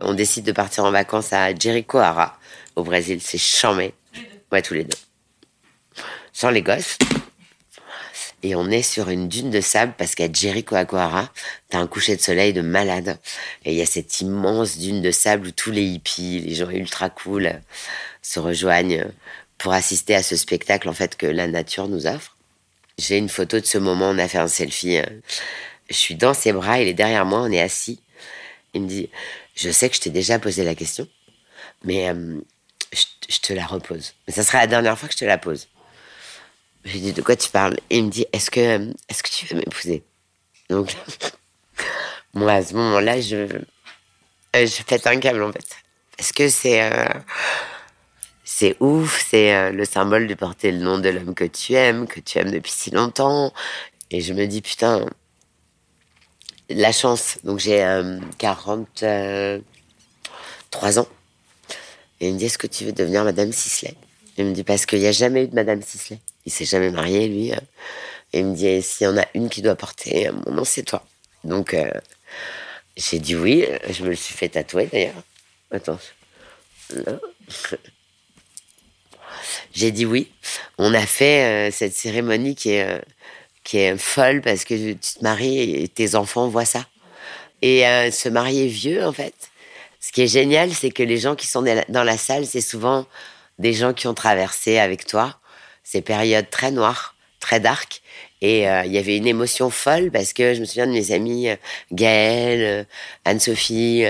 [0.00, 2.38] on décide de partir en vacances à Jericoara,
[2.76, 3.20] au Brésil.
[3.20, 3.92] C'est chambé.
[4.52, 4.96] Ouais, tous les deux.
[6.32, 6.96] Sans les gosses.
[8.42, 11.32] Et on est sur une dune de sable parce qu'à Jericoacoara,
[11.70, 13.18] t'as un coucher de soleil de malade.
[13.64, 16.70] Et il y a cette immense dune de sable où tous les hippies, les gens
[16.70, 17.60] ultra cool,
[18.22, 19.06] se rejoignent
[19.58, 22.36] pour assister à ce spectacle en fait que la nature nous offre.
[22.96, 25.00] J'ai une photo de ce moment, on a fait un selfie.
[25.88, 28.00] Je suis dans ses bras, il est derrière moi, on est assis.
[28.74, 29.10] Il me dit,
[29.56, 31.08] je sais que je t'ai déjà posé la question,
[31.84, 32.40] mais euh,
[32.92, 34.14] je, te la repose.
[34.26, 35.68] Mais ça sera la dernière fois que je te la pose.
[36.84, 37.76] J'ai dit, de quoi tu parles?
[37.90, 40.02] Et il me dit, est-ce que, est-ce que tu veux m'épouser?
[40.70, 40.94] Donc,
[42.34, 45.76] moi, à ce moment-là, je, euh, je pète un câble, en fait.
[46.16, 46.82] Parce que c'est...
[46.82, 47.06] Euh,
[48.50, 52.18] c'est ouf, c'est le symbole de porter le nom de l'homme que tu aimes, que
[52.18, 53.52] tu aimes depuis si longtemps.
[54.10, 55.04] Et je me dis, putain,
[56.70, 57.36] la chance.
[57.44, 57.86] Donc j'ai
[58.38, 61.08] 43 ans.
[62.20, 63.94] Il me dit, est-ce que tu veux devenir Madame Sisley?
[64.36, 66.18] Il me dit, parce qu'il n'y a jamais eu de Madame Sisley.
[66.46, 67.52] Il s'est jamais marié, lui.
[68.32, 70.82] Et il me dit, s'il y en a une qui doit porter mon nom, c'est
[70.82, 71.04] toi.
[71.44, 71.90] Donc, euh,
[72.96, 73.64] j'ai dit oui.
[73.90, 75.22] Je me le suis fait tatouer, d'ailleurs.
[75.70, 75.98] Attends.
[79.72, 80.32] J'ai dit oui.
[80.78, 82.98] On a fait euh, cette cérémonie qui est, euh,
[83.62, 86.86] qui est folle parce que tu te maries et tes enfants voient ça.
[87.60, 89.34] Et se marier vieux, en fait,
[90.08, 93.04] ce qui est génial, c'est que les gens qui sont dans la salle, c'est souvent
[93.58, 95.38] des gens qui ont traversé avec toi
[95.84, 98.00] ces périodes très noires, très dark.
[98.40, 101.12] Et euh, il y avait une émotion folle parce que je me souviens de mes
[101.12, 101.56] amies euh,
[101.92, 102.84] Gaëlle, euh,
[103.26, 104.06] Anne-Sophie,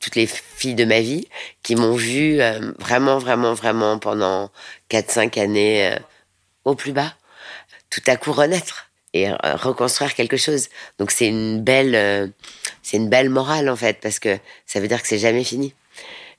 [0.00, 1.28] toutes les filles de ma vie
[1.62, 2.40] qui m'ont vu
[2.80, 4.50] vraiment, vraiment, vraiment pendant
[4.90, 5.96] 4-5 années
[6.64, 7.14] au plus bas,
[7.90, 10.68] tout à coup renaître et reconstruire quelque chose.
[10.98, 12.32] Donc c'est une belle
[12.82, 15.74] c'est une belle morale en fait, parce que ça veut dire que c'est jamais fini.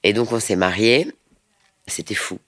[0.04, 1.08] Et donc on s'est mariés,
[1.88, 2.40] c'était fou.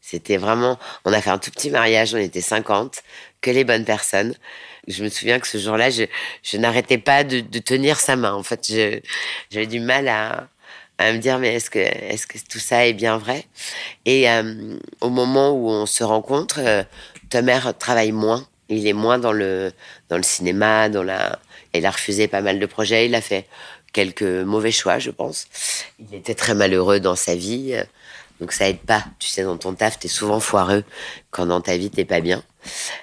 [0.00, 3.02] C'était vraiment, on a fait un tout petit mariage, on était 50,
[3.40, 4.34] que les bonnes personnes.
[4.88, 6.04] Je me souviens que ce jour-là, je,
[6.42, 8.32] je n'arrêtais pas de, tenir sa main.
[8.32, 8.72] En fait,
[9.50, 10.48] j'avais du mal à,
[10.98, 13.44] à me dire mais est-ce que est-ce que tout ça est bien vrai?
[14.04, 16.82] Et euh, au moment où on se rencontre, euh,
[17.28, 18.46] ta mère travaille moins.
[18.70, 19.72] Il est moins dans le
[20.08, 21.38] dans le cinéma, dans la
[21.74, 23.06] il a refusé pas mal de projets.
[23.06, 23.46] Il a fait
[23.92, 25.46] quelques mauvais choix, je pense.
[25.98, 27.76] Il était très malheureux dans sa vie.
[28.40, 29.04] Donc ça aide pas.
[29.18, 30.84] Tu sais, dans ton taf, t'es souvent foireux
[31.30, 32.42] quand dans ta vie, t'es pas bien.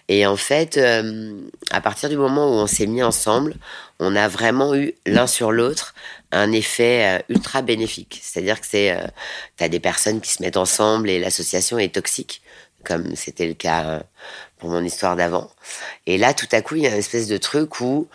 [0.07, 1.39] Et en fait, euh,
[1.71, 3.55] à partir du moment où on s'est mis ensemble,
[3.99, 5.93] on a vraiment eu l'un sur l'autre
[6.31, 8.19] un effet euh, ultra bénéfique.
[8.21, 9.07] C'est-à-dire que c'est, euh,
[9.57, 12.41] t'as des personnes qui se mettent ensemble et l'association est toxique,
[12.87, 14.01] comme c'était le cas
[14.59, 15.51] pour mon histoire d'avant.
[16.05, 18.07] Et là, tout à coup, il y a une espèce de truc où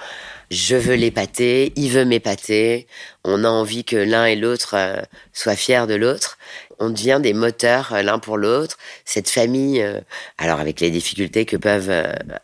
[0.53, 2.87] je veux l'épater, il veut m'épater,
[3.25, 5.01] on a envie que l'un et l'autre euh,
[5.33, 6.37] soient fiers de l'autre,
[6.79, 8.77] on devient des moteurs euh, l'un pour l'autre.
[9.07, 9.99] Cette famille, euh,
[10.37, 11.91] alors avec les difficultés que peuvent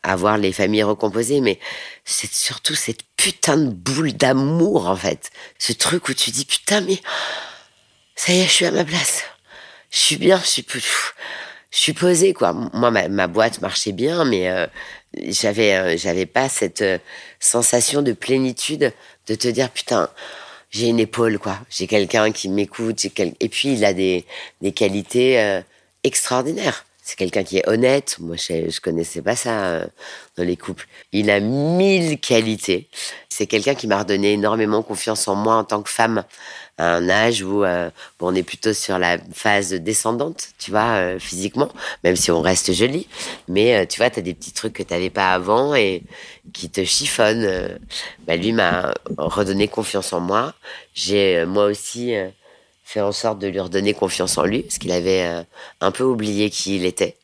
[0.02, 1.58] avoir les familles recomposées, mais
[2.06, 6.80] c'est surtout cette putain de boule d'amour en fait, ce truc où tu dis putain
[6.80, 7.02] mais
[8.16, 9.24] ça y est, je suis à ma place,
[9.90, 10.66] je suis bien, je suis
[11.78, 12.52] je suis posée quoi.
[12.52, 14.48] Moi ma, boîte marchait bien, mais
[15.14, 16.98] j'avais euh, j'avais pas cette euh,
[17.40, 18.92] sensation de plénitude
[19.26, 20.08] de te dire putain
[20.70, 24.26] j'ai une épaule quoi j'ai quelqu'un qui m'écoute et puis il a des
[24.60, 25.60] des qualités euh,
[26.04, 29.86] extraordinaires c'est quelqu'un qui est honnête moi je, je connaissais pas ça
[30.36, 32.88] dans les couples il a mille qualités
[33.28, 36.24] c'est quelqu'un qui m'a redonné énormément confiance en moi en tant que femme
[36.78, 37.90] à un âge où euh,
[38.20, 41.68] on est plutôt sur la phase descendante, tu vois, euh, physiquement,
[42.04, 43.08] même si on reste joli.
[43.48, 46.02] Mais euh, tu vois, tu as des petits trucs que tu n'avais pas avant et
[46.52, 47.78] qui te chiffonnent.
[48.26, 50.54] Bah, lui m'a redonné confiance en moi.
[50.94, 52.14] J'ai moi aussi
[52.88, 55.44] fait en sorte de lui redonner confiance en lui, parce qu'il avait
[55.82, 57.16] un peu oublié qui il était.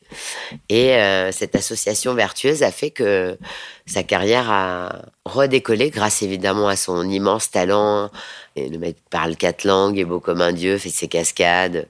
[0.68, 0.94] Et
[1.32, 3.38] cette association vertueuse a fait que
[3.86, 8.10] sa carrière a redécollé grâce évidemment à son immense talent
[8.56, 11.88] et le mec parle quatre langues, est beau comme un dieu, fait ses cascades.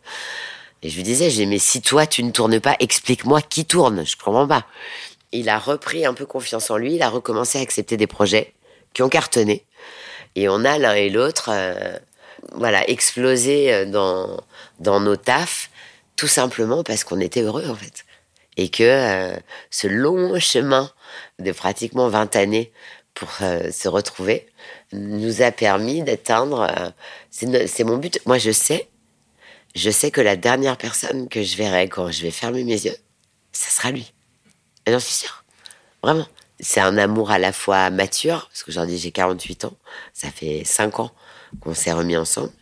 [0.82, 4.04] Et je lui disais, j'ai mais si toi tu ne tournes pas, explique-moi qui tourne.
[4.06, 4.66] Je comprends pas.
[5.32, 6.94] Il a repris un peu confiance en lui.
[6.94, 8.54] Il a recommencé à accepter des projets
[8.92, 9.64] qui ont cartonné.
[10.36, 11.98] Et on a l'un et l'autre, euh,
[12.52, 14.40] voilà, explosé euh, dans
[14.80, 15.70] dans nos tafs,
[16.16, 18.04] tout simplement parce qu'on était heureux en fait,
[18.56, 19.36] et que euh,
[19.70, 20.90] ce long chemin
[21.38, 22.72] de pratiquement 20 années
[23.14, 24.46] pour se retrouver,
[24.94, 26.68] nous a permis d'atteindre.
[26.78, 26.90] Euh,
[27.66, 28.20] c'est mon but.
[28.26, 28.88] Moi, je sais,
[29.74, 32.96] je sais que la dernière personne que je verrai quand je vais fermer mes yeux,
[33.52, 34.12] ça sera lui.
[34.86, 35.44] Et j'en suis sûre.
[36.02, 36.26] Vraiment.
[36.60, 39.76] C'est un amour à la fois mature, parce qu'aujourd'hui j'ai 48 ans,
[40.12, 41.10] ça fait 5 ans
[41.60, 42.52] qu'on s'est remis ensemble.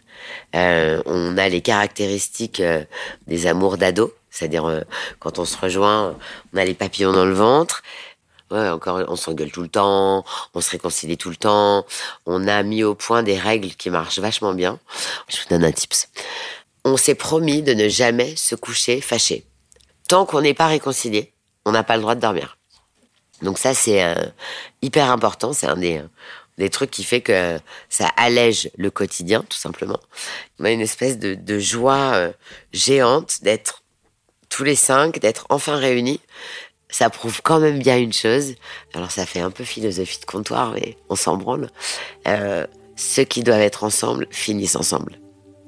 [0.55, 2.85] Euh, on a les caractéristiques euh,
[3.27, 4.85] des amours d'ado, c'est-à-dire
[5.19, 6.17] quand on se rejoint,
[6.53, 7.83] on a les papillons dans le ventre,
[8.53, 11.87] Ouais, encore, on s'engueule tout le temps, on se réconcilie tout le temps.
[12.27, 14.79] On a mis au point des règles qui marchent vachement bien.
[15.29, 16.11] Je vous donne un tips.
[16.85, 19.47] On s'est promis de ne jamais se coucher fâché.
[20.07, 21.33] Tant qu'on n'est pas réconcilié,
[21.65, 22.59] on n'a pas le droit de dormir.
[23.41, 24.15] Donc ça, c'est euh,
[24.83, 25.55] hyper important.
[25.55, 26.03] C'est un des,
[26.59, 29.99] des trucs qui fait que ça allège le quotidien, tout simplement.
[30.59, 32.33] On une espèce de, de joie euh,
[32.73, 33.83] géante d'être
[34.49, 36.21] tous les cinq, d'être enfin réunis.
[36.91, 38.55] Ça prouve quand même bien une chose.
[38.93, 41.71] Alors ça fait un peu philosophie de comptoir, mais on s'en branle.
[42.29, 45.19] Euh, ceux qui doivent être ensemble finissent ensemble,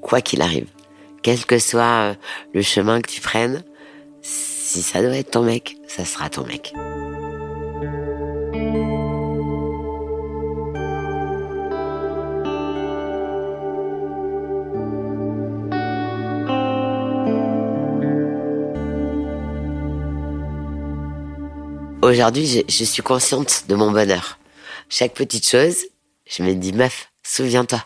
[0.03, 0.69] quoi qu'il arrive.
[1.23, 2.15] Quel que soit euh,
[2.53, 3.65] le chemin que tu prennes,
[4.21, 6.75] si ça doit être ton mec, ça sera ton mec.
[22.05, 24.39] Aujourd'hui, je, suis consciente de mon bonheur.
[24.91, 25.87] Chaque petite chose,
[26.27, 27.83] je me dis, meuf, souviens-toi,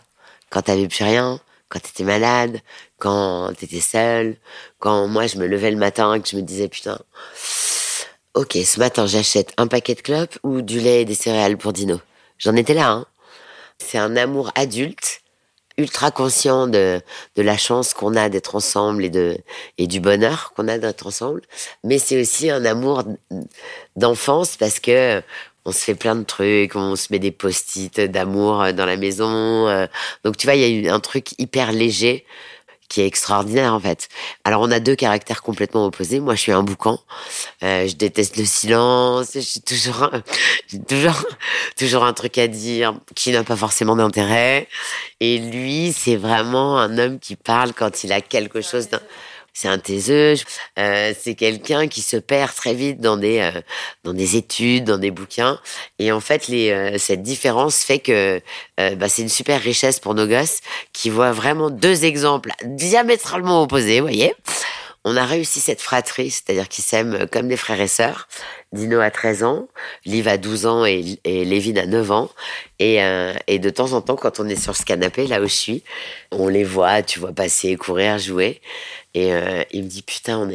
[0.49, 1.39] quand t'avais plus rien,
[1.69, 2.59] quand t'étais malade,
[2.97, 4.35] quand t'étais seule,
[4.79, 6.99] quand moi je me levais le matin et que je me disais, putain,
[8.33, 11.71] ok, ce matin j'achète un paquet de clopes ou du lait et des céréales pour
[11.71, 12.01] Dino.
[12.39, 13.05] J'en étais là, hein.
[13.77, 15.18] C'est un amour adulte
[15.79, 17.01] ultra conscient de,
[17.35, 21.41] la chance qu'on a d'être ensemble et, du bonheur qu'on a d'être ensemble.
[21.83, 23.03] Mais c'est aussi un amour
[23.95, 25.21] d'enfance parce que
[25.65, 29.67] on se fait plein de trucs, on se met des post-it d'amour dans la maison.
[29.67, 29.87] Euh.
[30.23, 32.25] Donc tu vois, il y a eu un truc hyper léger
[32.89, 34.09] qui est extraordinaire en fait.
[34.43, 36.19] Alors on a deux caractères complètement opposés.
[36.19, 36.99] Moi je suis un boucan,
[37.63, 40.09] euh, je déteste le silence, j'ai toujours,
[40.87, 41.23] toujours,
[41.77, 44.67] toujours un truc à dire qui n'a pas forcément d'intérêt.
[45.19, 48.99] Et lui c'est vraiment un homme qui parle quand il a quelque chose d'un
[49.59, 50.35] c'est un taiseux,
[50.77, 53.59] euh, c'est quelqu'un qui se perd très vite dans des euh,
[54.05, 55.59] dans des études, dans des bouquins.
[55.99, 58.41] Et en fait, euh, cette différence fait que
[58.77, 60.61] bah, c'est une super richesse pour nos gosses
[60.93, 63.99] qui voient vraiment deux exemples diamétralement opposés.
[63.99, 64.33] Vous voyez,
[65.03, 68.29] on a réussi cette fratrie, c'est-à-dire qu'ils s'aiment comme des frères et sœurs.
[68.71, 69.67] Dino a 13 ans,
[70.05, 72.29] Liv a 12 ans et, et Lévin a 9 ans.
[72.79, 72.99] Et,
[73.47, 75.83] et de temps en temps, quand on est sur ce canapé, là où je suis,
[76.31, 78.61] on les voit, tu vois passer, courir, jouer.
[79.13, 80.49] Et euh, il me dit, putain,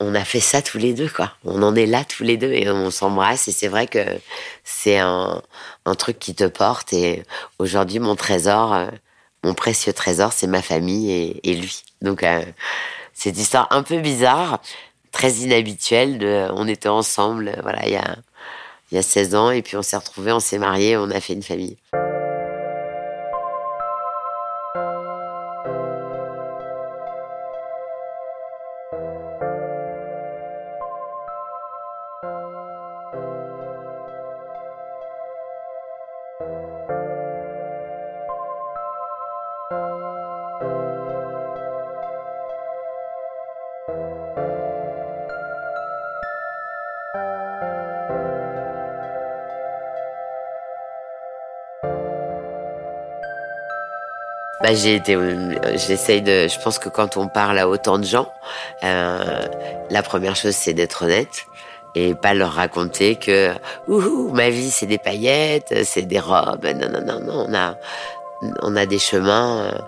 [0.00, 1.32] on a fait ça tous les deux, quoi.
[1.44, 3.48] On en est là tous les deux et on s'embrasse.
[3.48, 4.04] Et c'est vrai que
[4.64, 5.42] c'est un,
[5.98, 6.92] truc qui te porte.
[6.92, 7.22] Et
[7.58, 8.86] aujourd'hui, mon trésor, euh,
[9.42, 11.82] mon précieux trésor, c'est ma famille et, lui.
[12.02, 12.44] Donc, euh,
[13.12, 14.60] cette histoire un peu bizarre,
[15.12, 18.16] très inhabituelle on était ensemble, voilà, il y a,
[18.90, 21.20] il y a 16 ans, et puis on s'est retrouvés, on s'est mariés, on a
[21.20, 21.76] fait une famille.
[54.64, 55.14] Bah, j'ai été,
[55.74, 58.32] j'essaye de, je pense que quand on parle à autant de gens,
[58.82, 59.46] euh,
[59.90, 61.44] la première chose c'est d'être honnête
[61.94, 63.52] et pas leur raconter que
[63.88, 66.64] ouh ma vie c'est des paillettes, c'est des robes.
[66.64, 67.74] Non non non non, on a
[68.62, 69.78] on a des chemins euh,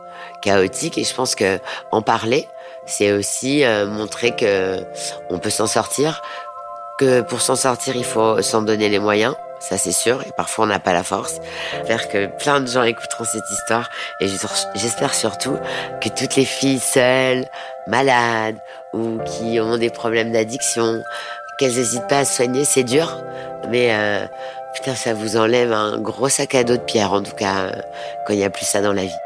[0.43, 1.59] chaotiques et je pense que
[1.91, 2.47] en parler,
[2.85, 4.77] c'est aussi euh, montrer que
[5.31, 6.21] on peut s'en sortir,
[6.99, 10.65] que pour s'en sortir il faut s'en donner les moyens ça c'est sûr, et parfois
[10.65, 11.41] on n'a pas la force.
[11.73, 13.89] J'espère que plein de gens écouteront cette histoire,
[14.21, 15.57] et j'espère surtout
[16.03, 17.47] que toutes les filles seules,
[17.87, 18.59] malades,
[18.93, 21.03] ou qui ont des problèmes d'addiction,
[21.59, 23.19] qu'elles n'hésitent pas à se soigner, c'est dur,
[23.69, 24.27] mais euh,
[24.75, 27.73] putain ça vous enlève un gros sac à dos de pierre, en tout cas, euh,
[28.27, 29.26] quand il n'y a plus ça dans la vie.